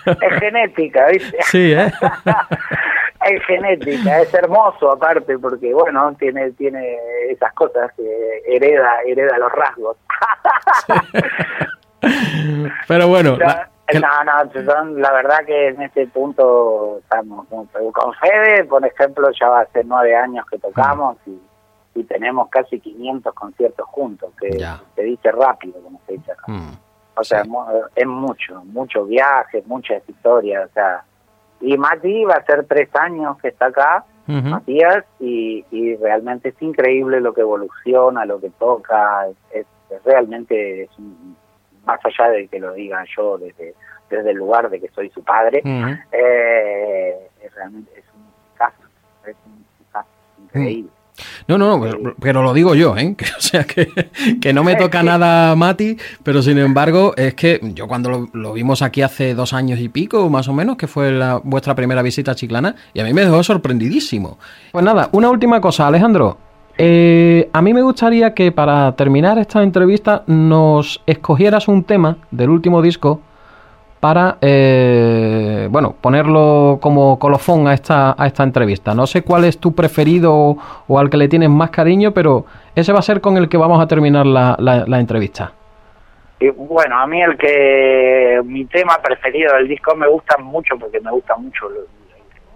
Es 0.06 0.38
genética, 0.38 1.08
¿viste? 1.08 1.38
Sí, 1.42 1.72
¿eh? 1.72 1.90
Es 3.26 3.44
genética, 3.46 4.20
es 4.20 4.32
hermoso 4.32 4.92
aparte 4.92 5.36
porque, 5.40 5.74
bueno, 5.74 6.14
tiene 6.20 6.52
tiene 6.52 6.96
esas 7.28 7.52
cosas 7.52 7.90
que 7.96 8.42
hereda, 8.46 8.88
hereda 9.04 9.38
los 9.38 9.50
rasgos. 9.50 9.96
Pero 12.86 13.08
bueno... 13.08 13.36
La... 13.38 13.68
No, 13.94 14.22
no, 14.22 15.00
la 15.00 15.12
verdad 15.12 15.38
que 15.46 15.68
en 15.68 15.82
este 15.82 16.06
punto 16.08 16.98
estamos 17.02 17.48
con 17.48 18.14
Fede, 18.14 18.64
por 18.64 18.86
ejemplo, 18.86 19.30
ya 19.32 19.48
va 19.48 19.62
a 19.62 19.66
ser 19.72 19.84
nueve 19.86 20.14
años 20.14 20.44
que 20.48 20.58
tocamos 20.58 21.16
y 21.26 21.40
y 21.94 22.04
tenemos 22.04 22.48
casi 22.48 22.78
500 22.78 23.34
conciertos 23.34 23.86
juntos, 23.88 24.32
que 24.40 24.58
se 24.94 25.02
dice 25.02 25.32
rápido, 25.32 25.80
como 25.82 26.00
se 26.06 26.14
dice 26.14 26.32
mm, 26.46 26.72
o 27.16 27.24
sea, 27.24 27.42
es 27.96 28.06
mucho, 28.06 28.62
muchos 28.66 29.08
viajes, 29.08 29.66
muchas 29.66 30.08
historias, 30.08 30.70
o 30.70 30.72
sea, 30.72 31.02
y 31.60 31.76
Mati 31.76 32.24
va 32.24 32.34
a 32.34 32.44
ser 32.44 32.66
tres 32.66 32.88
años 32.94 33.36
que 33.38 33.48
está 33.48 33.66
acá, 33.66 34.04
Matías, 34.26 35.04
y, 35.18 35.64
y, 35.70 35.96
realmente 35.96 36.50
es 36.50 36.62
increíble 36.62 37.18
lo 37.20 37.32
que 37.32 37.40
evoluciona, 37.40 38.26
lo 38.26 38.38
que 38.38 38.50
toca, 38.50 39.26
es, 39.52 39.66
realmente, 40.04 40.82
es 40.82 40.90
más 41.86 41.98
allá 42.04 42.30
de 42.30 42.46
que 42.46 42.60
lo 42.60 42.74
diga 42.74 43.02
yo 43.16 43.38
desde, 43.38 43.74
desde 44.10 44.30
el 44.30 44.36
lugar 44.36 44.68
de 44.68 44.80
que 44.80 44.88
soy 44.88 45.08
su 45.10 45.24
padre, 45.24 45.62
eh, 46.12 47.30
es 47.42 47.54
realmente 47.54 47.90
es 47.98 48.04
un 48.14 48.26
caso, 48.58 48.82
es 49.26 49.36
un 49.46 49.64
caso 49.90 50.08
increíble. 50.44 50.90
No, 51.46 51.58
no, 51.58 51.78
no, 51.78 52.14
pero, 52.20 52.42
lo 52.42 52.52
digo 52.54 52.74
yo, 52.74 52.96
¿eh? 52.96 53.16
o 53.38 53.40
sea, 53.40 53.64
que, 53.64 53.88
que 54.40 54.52
no 54.52 54.64
me 54.64 54.76
toca 54.76 55.02
nada 55.02 55.54
Mati, 55.56 55.96
pero 56.22 56.42
sin 56.42 56.58
embargo, 56.58 57.14
es 57.16 57.34
que 57.34 57.60
yo 57.74 57.88
cuando 57.88 58.28
lo, 58.32 58.52
vimos 58.52 58.82
aquí 58.82 59.02
hace 59.02 59.34
dos 59.34 59.52
años 59.52 59.80
y 59.80 59.88
pico, 59.88 60.28
más 60.28 60.48
o 60.48 60.52
menos, 60.52 60.76
que 60.76 60.86
fue 60.86 61.12
la, 61.12 61.40
vuestra 61.42 61.74
primera 61.74 62.02
visita 62.02 62.32
a 62.32 62.34
Chiclana, 62.34 62.74
y 62.94 63.00
a 63.00 63.04
mí 63.04 63.12
me 63.12 63.22
dejó 63.22 63.42
sorprendidísimo. 63.42 64.38
Pues 64.72 64.84
nada, 64.84 65.08
una 65.12 65.30
última 65.30 65.60
cosa, 65.60 65.86
Alejandro. 65.86 66.38
Eh, 66.80 67.50
a 67.52 67.60
mí 67.60 67.74
me 67.74 67.82
gustaría 67.82 68.34
que 68.34 68.52
para 68.52 68.92
terminar 68.92 69.36
esta 69.38 69.64
entrevista 69.64 70.22
nos 70.28 71.02
escogieras 71.06 71.66
un 71.66 71.82
tema 71.82 72.18
del 72.30 72.50
último 72.50 72.80
disco 72.82 73.20
para 74.00 74.38
eh, 74.40 75.68
bueno 75.70 75.94
ponerlo 76.00 76.78
como 76.80 77.18
colofón 77.18 77.66
a 77.66 77.74
esta, 77.74 78.14
a 78.16 78.26
esta 78.26 78.42
entrevista. 78.42 78.94
No 78.94 79.06
sé 79.06 79.22
cuál 79.22 79.44
es 79.44 79.58
tu 79.58 79.74
preferido 79.74 80.56
o, 80.86 80.98
al 80.98 81.10
que 81.10 81.16
le 81.16 81.28
tienes 81.28 81.50
más 81.50 81.70
cariño, 81.70 82.12
pero 82.12 82.44
ese 82.74 82.92
va 82.92 83.00
a 83.00 83.02
ser 83.02 83.20
con 83.20 83.36
el 83.36 83.48
que 83.48 83.56
vamos 83.56 83.82
a 83.82 83.86
terminar 83.86 84.26
la, 84.26 84.56
la, 84.58 85.00
entrevista. 85.00 85.52
bueno, 86.56 86.98
a 86.98 87.06
mí 87.06 87.22
el 87.22 87.36
que 87.36 88.40
mi 88.44 88.64
tema 88.66 88.98
preferido 89.02 89.54
del 89.54 89.68
disco 89.68 89.94
me 89.96 90.08
gusta 90.08 90.36
mucho 90.38 90.76
porque 90.78 91.00
me 91.00 91.10
gusta 91.10 91.36
mucho 91.36 91.68
el, 91.68 91.86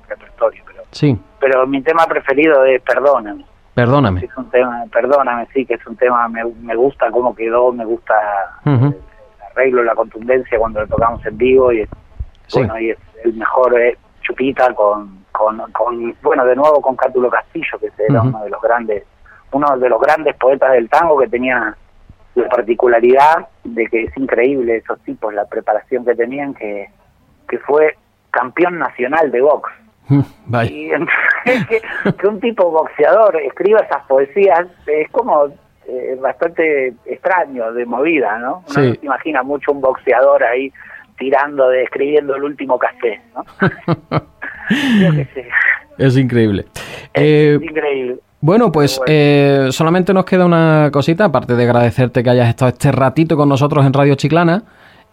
repertorio, 0.08 0.62
pero 0.66 0.82
sí. 0.90 1.16
pero 1.40 1.66
mi 1.66 1.80
tema 1.80 2.06
preferido 2.06 2.64
es 2.64 2.82
Perdóname. 2.82 3.44
Perdóname. 3.74 4.20
Es 4.22 4.36
un 4.36 4.50
tema, 4.50 4.84
perdóname, 4.92 5.46
sí, 5.54 5.64
que 5.64 5.74
es 5.74 5.86
un 5.86 5.96
tema, 5.96 6.28
me, 6.28 6.44
me 6.44 6.76
gusta 6.76 7.10
cómo 7.10 7.34
quedó, 7.34 7.72
me 7.72 7.86
gusta 7.86 8.14
arreglo, 9.52 9.82
la 9.82 9.94
contundencia 9.94 10.58
cuando 10.58 10.80
lo 10.80 10.86
tocamos 10.86 11.24
en 11.26 11.36
vivo 11.36 11.72
y 11.72 11.80
es, 11.80 11.88
bueno, 12.52 12.78
y 12.78 12.90
es 12.90 12.98
el 13.24 13.34
mejor 13.34 13.80
eh, 13.80 13.96
Chupita 14.22 14.72
con, 14.74 15.24
con, 15.32 15.58
con, 15.72 16.14
bueno, 16.22 16.44
de 16.44 16.56
nuevo 16.56 16.80
con 16.80 16.96
Cátulo 16.96 17.30
Castillo, 17.30 17.78
que 17.80 17.90
era 18.08 18.22
uno 18.22 18.42
de 18.44 18.50
los 18.50 18.60
grandes, 18.60 19.04
uno 19.52 19.76
de 19.76 19.88
los 19.88 20.00
grandes 20.00 20.36
poetas 20.36 20.72
del 20.72 20.88
tango 20.88 21.18
que 21.18 21.28
tenía 21.28 21.76
la 22.34 22.48
particularidad 22.48 23.48
de 23.64 23.86
que 23.86 24.04
es 24.04 24.16
increíble 24.16 24.76
esos 24.76 24.98
tipos, 25.00 25.34
la 25.34 25.44
preparación 25.46 26.04
que 26.04 26.14
tenían, 26.14 26.54
que, 26.54 26.88
que 27.48 27.58
fue 27.58 27.96
campeón 28.30 28.78
nacional 28.78 29.30
de 29.30 29.40
box. 29.40 29.70
Y 30.08 30.90
que, 31.44 31.82
que, 32.18 32.26
un 32.26 32.40
tipo 32.40 32.70
boxeador 32.70 33.36
escriba 33.36 33.80
esas 33.80 34.04
poesías 34.06 34.66
es 34.86 35.10
como 35.10 35.48
eh, 35.88 36.16
bastante 36.20 36.94
extraño 37.06 37.72
de 37.72 37.86
movida, 37.86 38.38
¿no? 38.38 38.64
Uno 38.68 38.94
se 38.94 38.98
imagina 39.02 39.42
mucho 39.42 39.72
un 39.72 39.80
boxeador 39.80 40.44
ahí 40.44 40.72
tirando, 41.18 41.68
de, 41.68 41.84
escribiendo 41.84 42.34
el 42.34 42.44
último 42.44 42.78
café, 42.78 43.20
¿no? 43.34 43.44
Es 45.98 46.16
increíble. 46.16 46.64
Es 47.12 47.22
eh, 47.22 47.58
increíble. 47.60 48.16
Bueno, 48.40 48.72
pues 48.72 49.00
Eh, 49.06 49.68
solamente 49.70 50.12
nos 50.12 50.24
queda 50.24 50.46
una 50.46 50.90
cosita, 50.92 51.26
aparte 51.26 51.54
de 51.54 51.62
agradecerte 51.64 52.22
que 52.22 52.30
hayas 52.30 52.48
estado 52.48 52.70
este 52.70 52.90
ratito 52.90 53.36
con 53.36 53.48
nosotros 53.48 53.84
en 53.86 53.92
Radio 53.92 54.14
Chiclana. 54.14 54.64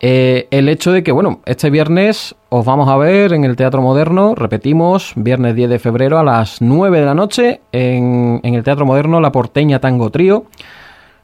Eh, 0.02 0.48
el 0.52 0.70
hecho 0.70 0.94
de 0.94 1.04
que, 1.04 1.12
bueno, 1.12 1.42
este 1.46 1.70
viernes 1.70 2.36
os 2.48 2.66
vamos 2.66 2.88
a 2.88 2.96
ver 2.96 3.34
en 3.34 3.44
el 3.44 3.58
Teatro 3.58 3.82
Moderno, 3.82 4.34
repetimos, 4.34 5.12
viernes 5.18 5.56
10 5.56 5.70
de 5.70 5.80
febrero 5.80 6.18
a 6.18 6.24
las 6.24 6.62
9 6.62 7.00
de 7.00 7.06
la 7.06 7.14
noche 7.14 7.60
en, 7.74 8.40
el 8.44 8.64
Teatro 8.64 8.86
Moderno 8.86 9.20
La 9.20 9.32
Porteña 9.32 9.80
Tango 9.80 10.10
Trío, 10.10 10.46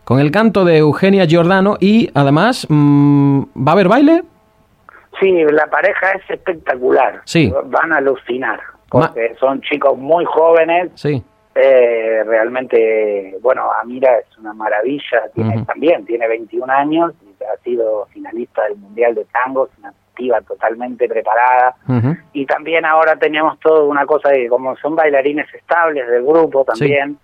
con 0.03 0.19
el 0.19 0.29
canto 0.29 0.65
de 0.65 0.79
Eugenia 0.79 1.25
Giordano 1.25 1.77
y 1.79 2.09
además, 2.13 2.67
mm, 2.69 3.41
¿va 3.65 3.71
a 3.71 3.73
haber 3.73 3.87
baile? 3.87 4.23
Sí, 5.21 5.31
la 5.49 5.67
pareja 5.67 6.11
es 6.11 6.29
espectacular. 6.29 7.21
Sí. 7.23 7.53
Van 7.67 7.93
a 7.93 7.97
alucinar, 7.97 8.59
porque 8.89 9.35
son 9.39 9.61
chicos 9.61 9.97
muy 9.97 10.25
jóvenes. 10.25 10.91
Sí. 10.95 11.23
Eh, 11.55 12.21
realmente, 12.25 13.37
bueno, 13.41 13.71
Amira 13.81 14.17
es 14.17 14.37
una 14.37 14.53
maravilla, 14.53 15.29
tiene, 15.33 15.63
también 15.63 16.05
tiene 16.05 16.27
21 16.27 16.69
años 16.69 17.13
ha 17.51 17.57
sido 17.63 18.07
finalista 18.13 18.63
del 18.63 18.77
Mundial 18.77 19.15
de 19.15 19.25
Tango, 19.25 19.69
una 19.79 19.89
activa 19.89 20.41
totalmente 20.41 21.07
preparada. 21.07 21.75
Y 22.33 22.45
también 22.45 22.85
ahora 22.85 23.15
tenemos 23.15 23.59
todo 23.59 23.85
una 23.85 24.05
cosa 24.05 24.29
de 24.29 24.47
como 24.47 24.75
son 24.77 24.95
bailarines 24.95 25.53
estables 25.53 26.07
del 26.07 26.23
grupo 26.23 26.63
también. 26.63 27.17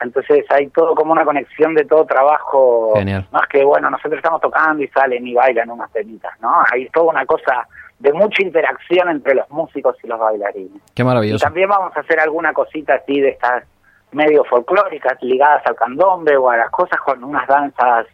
Entonces 0.00 0.44
hay 0.50 0.68
todo 0.68 0.94
como 0.94 1.12
una 1.12 1.24
conexión 1.24 1.74
de 1.74 1.84
todo 1.84 2.06
trabajo. 2.06 2.94
Más 3.32 3.48
que, 3.48 3.64
bueno, 3.64 3.90
nosotros 3.90 4.18
estamos 4.18 4.40
tocando 4.40 4.82
y 4.82 4.88
salen 4.88 5.26
y 5.26 5.34
bailan 5.34 5.70
unas 5.70 5.90
temitas, 5.92 6.32
¿no? 6.40 6.62
Hay 6.72 6.88
toda 6.90 7.10
una 7.10 7.26
cosa 7.26 7.66
de 7.98 8.12
mucha 8.12 8.42
interacción 8.42 9.08
entre 9.10 9.34
los 9.34 9.50
músicos 9.50 9.96
y 10.02 10.06
los 10.06 10.18
bailarines. 10.18 10.80
Qué 10.94 11.02
maravilloso. 11.02 11.42
Y 11.42 11.46
también 11.46 11.68
vamos 11.68 11.96
a 11.96 12.00
hacer 12.00 12.20
alguna 12.20 12.52
cosita 12.52 12.94
así 12.94 13.20
de 13.20 13.30
estas 13.30 13.64
medio 14.12 14.44
folclóricas 14.44 15.22
ligadas 15.22 15.62
al 15.66 15.76
candombe 15.76 16.36
o 16.36 16.48
a 16.48 16.56
las 16.56 16.70
cosas 16.70 16.98
con 17.04 17.22
unas 17.22 17.46
danzas 17.46 18.06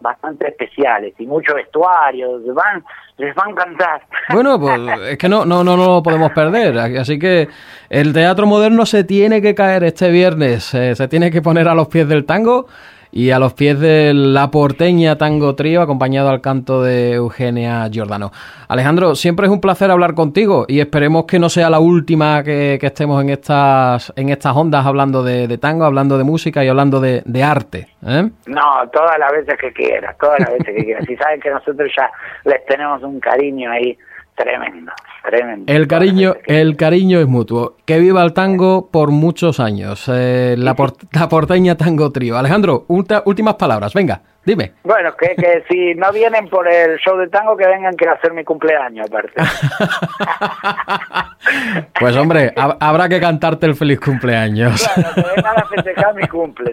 bastante 0.00 0.48
especiales 0.48 1.14
y 1.18 1.26
mucho 1.26 1.54
vestuario, 1.54 2.40
van, 2.52 2.84
les 3.16 3.34
van 3.34 3.52
a 3.52 3.54
cantar. 3.54 4.02
Bueno, 4.32 4.60
pues 4.60 4.80
es 5.08 5.18
que 5.18 5.28
no, 5.28 5.44
no, 5.44 5.64
no, 5.64 5.76
no 5.76 5.86
lo 5.86 6.02
podemos 6.02 6.30
perder, 6.32 6.78
así 6.78 7.18
que 7.18 7.48
el 7.88 8.12
teatro 8.12 8.46
moderno 8.46 8.86
se 8.86 9.04
tiene 9.04 9.42
que 9.42 9.54
caer 9.54 9.84
este 9.84 10.10
viernes, 10.10 10.72
eh, 10.74 10.94
se 10.94 11.08
tiene 11.08 11.30
que 11.30 11.42
poner 11.42 11.68
a 11.68 11.74
los 11.74 11.88
pies 11.88 12.08
del 12.08 12.24
tango 12.24 12.66
y 13.12 13.30
a 13.30 13.38
los 13.38 13.54
pies 13.54 13.78
de 13.80 14.12
la 14.14 14.50
porteña 14.50 15.16
Tango 15.16 15.54
Trío, 15.54 15.82
acompañado 15.82 16.28
al 16.28 16.40
canto 16.40 16.82
de 16.82 17.14
Eugenia 17.14 17.88
Giordano. 17.90 18.30
Alejandro, 18.68 19.14
siempre 19.14 19.46
es 19.46 19.52
un 19.52 19.60
placer 19.60 19.90
hablar 19.90 20.14
contigo 20.14 20.64
y 20.68 20.80
esperemos 20.80 21.24
que 21.24 21.38
no 21.38 21.48
sea 21.48 21.70
la 21.70 21.80
última 21.80 22.42
que, 22.44 22.78
estemos 22.80 23.22
en 23.22 23.30
estas, 23.30 24.12
en 24.16 24.28
estas 24.28 24.56
ondas 24.56 24.86
hablando 24.86 25.22
de, 25.22 25.58
tango, 25.58 25.84
hablando 25.84 26.18
de 26.18 26.24
música 26.24 26.64
y 26.64 26.68
hablando 26.68 27.00
de, 27.00 27.42
arte. 27.42 27.88
¿eh? 28.06 28.28
No, 28.46 28.88
todas 28.92 29.18
las 29.18 29.32
veces 29.32 29.58
que 29.58 29.72
quieras, 29.72 30.16
todas 30.18 30.38
las 30.40 30.50
veces 30.50 30.76
que 30.76 30.84
quieras. 30.84 31.04
Si 31.06 31.16
saben 31.16 31.40
que 31.40 31.50
nosotros 31.50 31.90
ya 31.96 32.10
les 32.44 32.64
tenemos 32.66 33.02
un 33.02 33.18
cariño 33.18 33.70
ahí 33.70 33.96
tremendo, 34.42 34.92
tremendo. 35.22 35.72
El 35.72 35.86
cariño, 35.86 36.34
el 36.46 36.76
cariño 36.76 37.20
es 37.20 37.26
mutuo. 37.26 37.76
Que 37.84 37.98
viva 37.98 38.22
el 38.22 38.32
tango 38.32 38.88
por 38.90 39.10
muchos 39.10 39.60
años. 39.60 40.04
Eh, 40.08 40.56
la, 40.58 40.74
la, 41.12 41.28
porteña 41.28 41.76
Tango 41.76 42.10
Trío. 42.10 42.38
Alejandro, 42.38 42.84
últimas 42.88 43.54
palabras, 43.54 43.92
venga. 43.94 44.22
Dime. 44.50 44.72
Bueno, 44.82 45.14
que, 45.16 45.36
que 45.36 45.62
si 45.68 45.94
no 45.94 46.10
vienen 46.10 46.48
por 46.48 46.66
el 46.66 46.98
show 46.98 47.16
de 47.16 47.28
tango, 47.28 47.56
que 47.56 47.68
vengan 47.68 47.96
que 47.96 48.08
hacer 48.08 48.32
mi 48.32 48.42
cumpleaños, 48.42 49.06
aparte. 49.08 49.40
pues 52.00 52.16
hombre, 52.16 52.52
habrá 52.56 53.08
que 53.08 53.20
cantarte 53.20 53.66
el 53.66 53.76
feliz 53.76 54.00
cumpleaños. 54.00 54.90
Claro, 54.92 55.14
que 55.14 55.22
vengan 55.36 55.56
a 55.56 55.64
festejar 55.66 56.14
mi 56.16 56.26
cumple. 56.26 56.72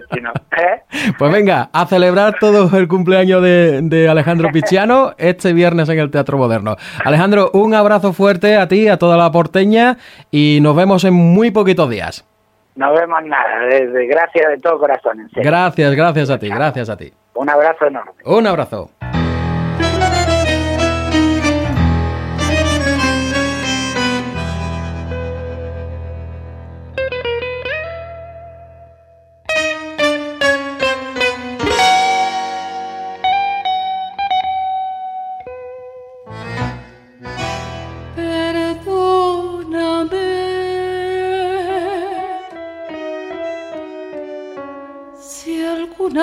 ¿eh? 0.57 0.82
Pues 1.19 1.32
venga, 1.32 1.69
a 1.71 1.86
celebrar 1.86 2.39
todo 2.39 2.75
el 2.75 2.88
cumpleaños 2.88 3.43
de, 3.43 3.82
de 3.84 4.09
Alejandro 4.09 4.49
Pichiano 4.51 5.13
este 5.19 5.53
viernes 5.53 5.88
en 5.89 5.99
el 5.99 6.09
Teatro 6.09 6.39
Moderno. 6.39 6.78
Alejandro, 7.05 7.51
un 7.53 7.75
abrazo 7.75 8.11
fuerte 8.11 8.57
a 8.57 8.67
ti, 8.67 8.88
a 8.88 8.97
toda 8.97 9.17
la 9.17 9.32
porteña, 9.32 9.97
y 10.32 10.57
nos 10.63 10.75
vemos 10.75 11.03
en 11.03 11.13
muy 11.13 11.51
poquitos 11.51 11.91
días. 11.91 12.25
No 12.78 12.93
vemos 12.93 13.23
nada, 13.25 13.65
desde, 13.69 14.05
gracias 14.05 14.49
de 14.49 14.57
todo 14.57 14.78
corazón. 14.78 15.28
Gracias, 15.32 15.95
gracias 15.95 16.30
a 16.32 16.38
ti, 16.38 16.47
gracias 16.47 16.89
a 16.89 16.97
ti. 16.97 17.11
Un 17.38 17.49
abrazo 17.49 17.85
enorme. 17.85 18.13
Un 18.25 18.47
abrazo. 18.47 18.89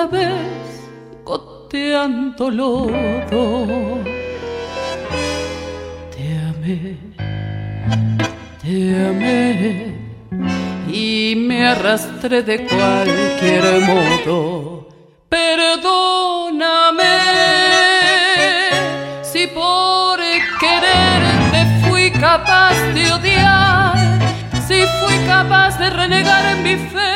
vez 0.07 0.54
goteando 2.05 2.49
lodo. 2.49 4.03
Te 6.11 6.37
amé, 6.49 6.97
te 8.61 9.05
amé 9.09 9.95
y 10.87 11.35
me 11.35 11.67
arrastré 11.67 12.43
de 12.43 12.65
cualquier 12.67 13.81
modo. 13.81 14.87
Perdóname 15.29 17.03
si 19.23 19.47
por 19.47 20.19
quererte 20.59 21.87
fui 21.87 22.11
capaz 22.11 22.75
de 22.93 23.11
odiar, 23.11 24.19
si 24.67 24.85
fui 24.99 25.17
capaz 25.27 25.77
de 25.79 25.89
renegar 25.89 26.55
en 26.55 26.63
mi 26.63 26.75
fe 26.75 27.15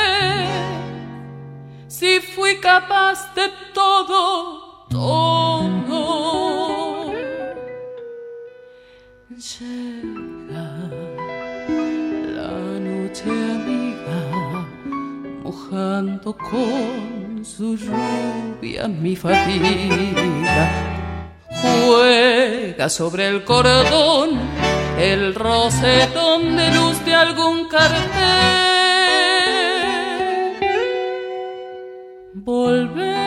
si 1.99 2.21
fui 2.21 2.61
capaz 2.61 3.35
de 3.35 3.49
todo, 3.73 4.58
todo. 4.99 6.01
Llega 9.29 10.67
la 12.37 12.55
noche 12.89 13.29
amiga, 13.57 14.19
mojando 15.43 16.35
con 16.35 17.45
su 17.45 17.77
lluvia 17.77 18.87
mi 18.87 19.15
fatiga. 19.15 20.63
Juega 21.61 22.89
sobre 22.89 23.27
el 23.29 23.43
cordón 23.43 24.31
el 24.99 25.33
rosetón 25.33 26.57
de 26.57 26.71
luz 26.71 27.05
de 27.05 27.15
algún 27.15 27.69
cartel 27.69 28.69
Volver, 32.33 33.18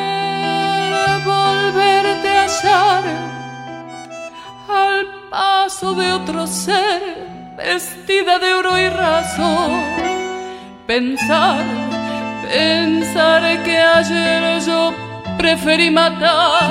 de 5.91 6.13
otro 6.13 6.47
ser 6.47 7.03
vestida 7.57 8.39
de 8.39 8.55
oro 8.55 8.79
y 8.79 8.89
raso. 8.89 9.69
Pensar, 10.87 11.65
pensar 12.49 13.63
que 13.65 13.77
ayer 13.77 14.61
yo 14.61 14.95
preferí 15.37 15.91
matar 15.91 16.71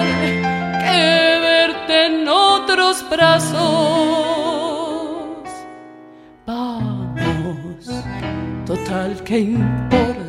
que 0.82 1.39
verte 1.41 2.05
en 2.05 2.28
otros 2.30 3.05
brazos. 3.09 3.59
Vamos, 6.45 7.86
total, 8.66 9.22
que 9.26 9.39
importa? 9.39 10.22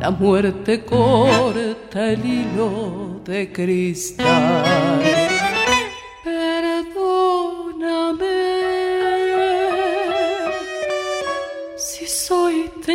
la 0.00 0.10
muerte 0.12 0.84
corta 0.84 2.12
el 2.12 2.24
hilo 2.24 3.20
de 3.24 3.50
cristal. 3.52 5.25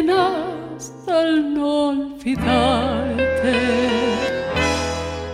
Tenaz 0.02 0.92
al 1.08 1.54
no 1.54 1.90
olvidarte, 1.90 3.54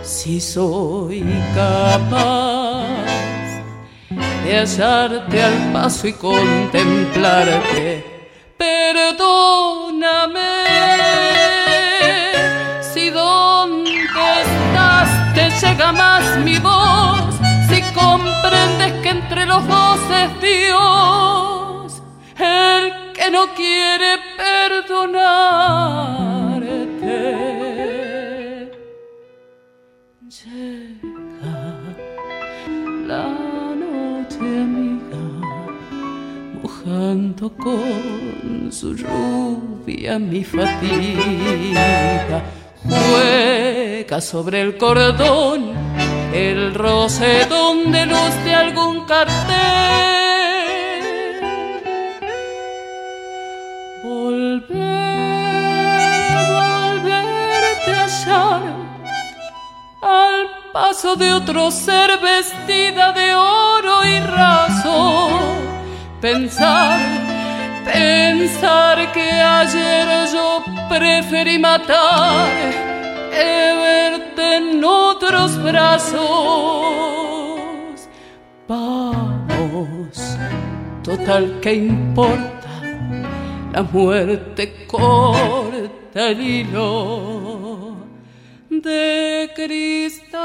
si 0.02 0.40
soy 0.40 1.24
capaz 1.54 2.86
de 4.44 4.56
hallarte 4.58 5.42
al 5.42 5.72
paso 5.72 6.08
y 6.08 6.12
contemplarte. 6.12 8.04
Perdóname 8.56 10.48
llega 15.60 15.90
más 15.90 16.36
mi 16.44 16.56
voz 16.58 17.34
si 17.68 17.82
comprendes 17.92 18.92
que 19.02 19.08
entre 19.08 19.44
los 19.44 19.66
dos 19.66 19.98
es 20.22 20.40
Dios 20.40 22.02
el 22.38 23.12
que 23.12 23.28
no 23.32 23.48
quiere 23.54 24.27
perdonarte. 24.68 25.10
Llega 30.38 31.60
la 33.06 33.26
noche 33.82 34.38
amiga, 34.38 35.24
mojando 36.62 37.44
con 37.56 38.70
su 38.70 38.94
lluvia 38.94 40.18
mi 40.18 40.44
fatiga 40.44 42.42
Juega 42.84 44.20
sobre 44.20 44.60
el 44.60 44.76
cordón 44.76 45.72
el 46.32 46.74
rosetón 46.74 47.90
de 47.90 48.06
luz 48.06 48.44
de 48.44 48.54
algún 48.54 49.06
cartel. 49.06 50.27
Paso 60.80 61.16
de 61.16 61.32
otro 61.32 61.72
ser 61.72 62.20
vestida 62.20 63.12
de 63.12 63.34
oro 63.34 63.96
y 64.04 64.20
raso. 64.20 65.28
Pensar, 66.20 67.00
pensar 67.84 69.10
que 69.12 69.28
ayer 69.28 70.06
yo 70.32 70.62
preferí 70.88 71.58
matar 71.58 72.48
que 73.32 73.74
verte 73.86 74.56
en 74.58 74.84
otros 74.84 75.60
brazos. 75.60 76.20
Vamos, 78.68 80.16
total, 81.02 81.58
¿qué 81.60 81.74
importa? 81.74 82.56
la 83.72 83.82
muerte 83.82 84.86
corta 84.86 86.30
el 86.30 86.40
hilo 86.40 87.47
de 88.80 89.50
cristal. 89.54 90.38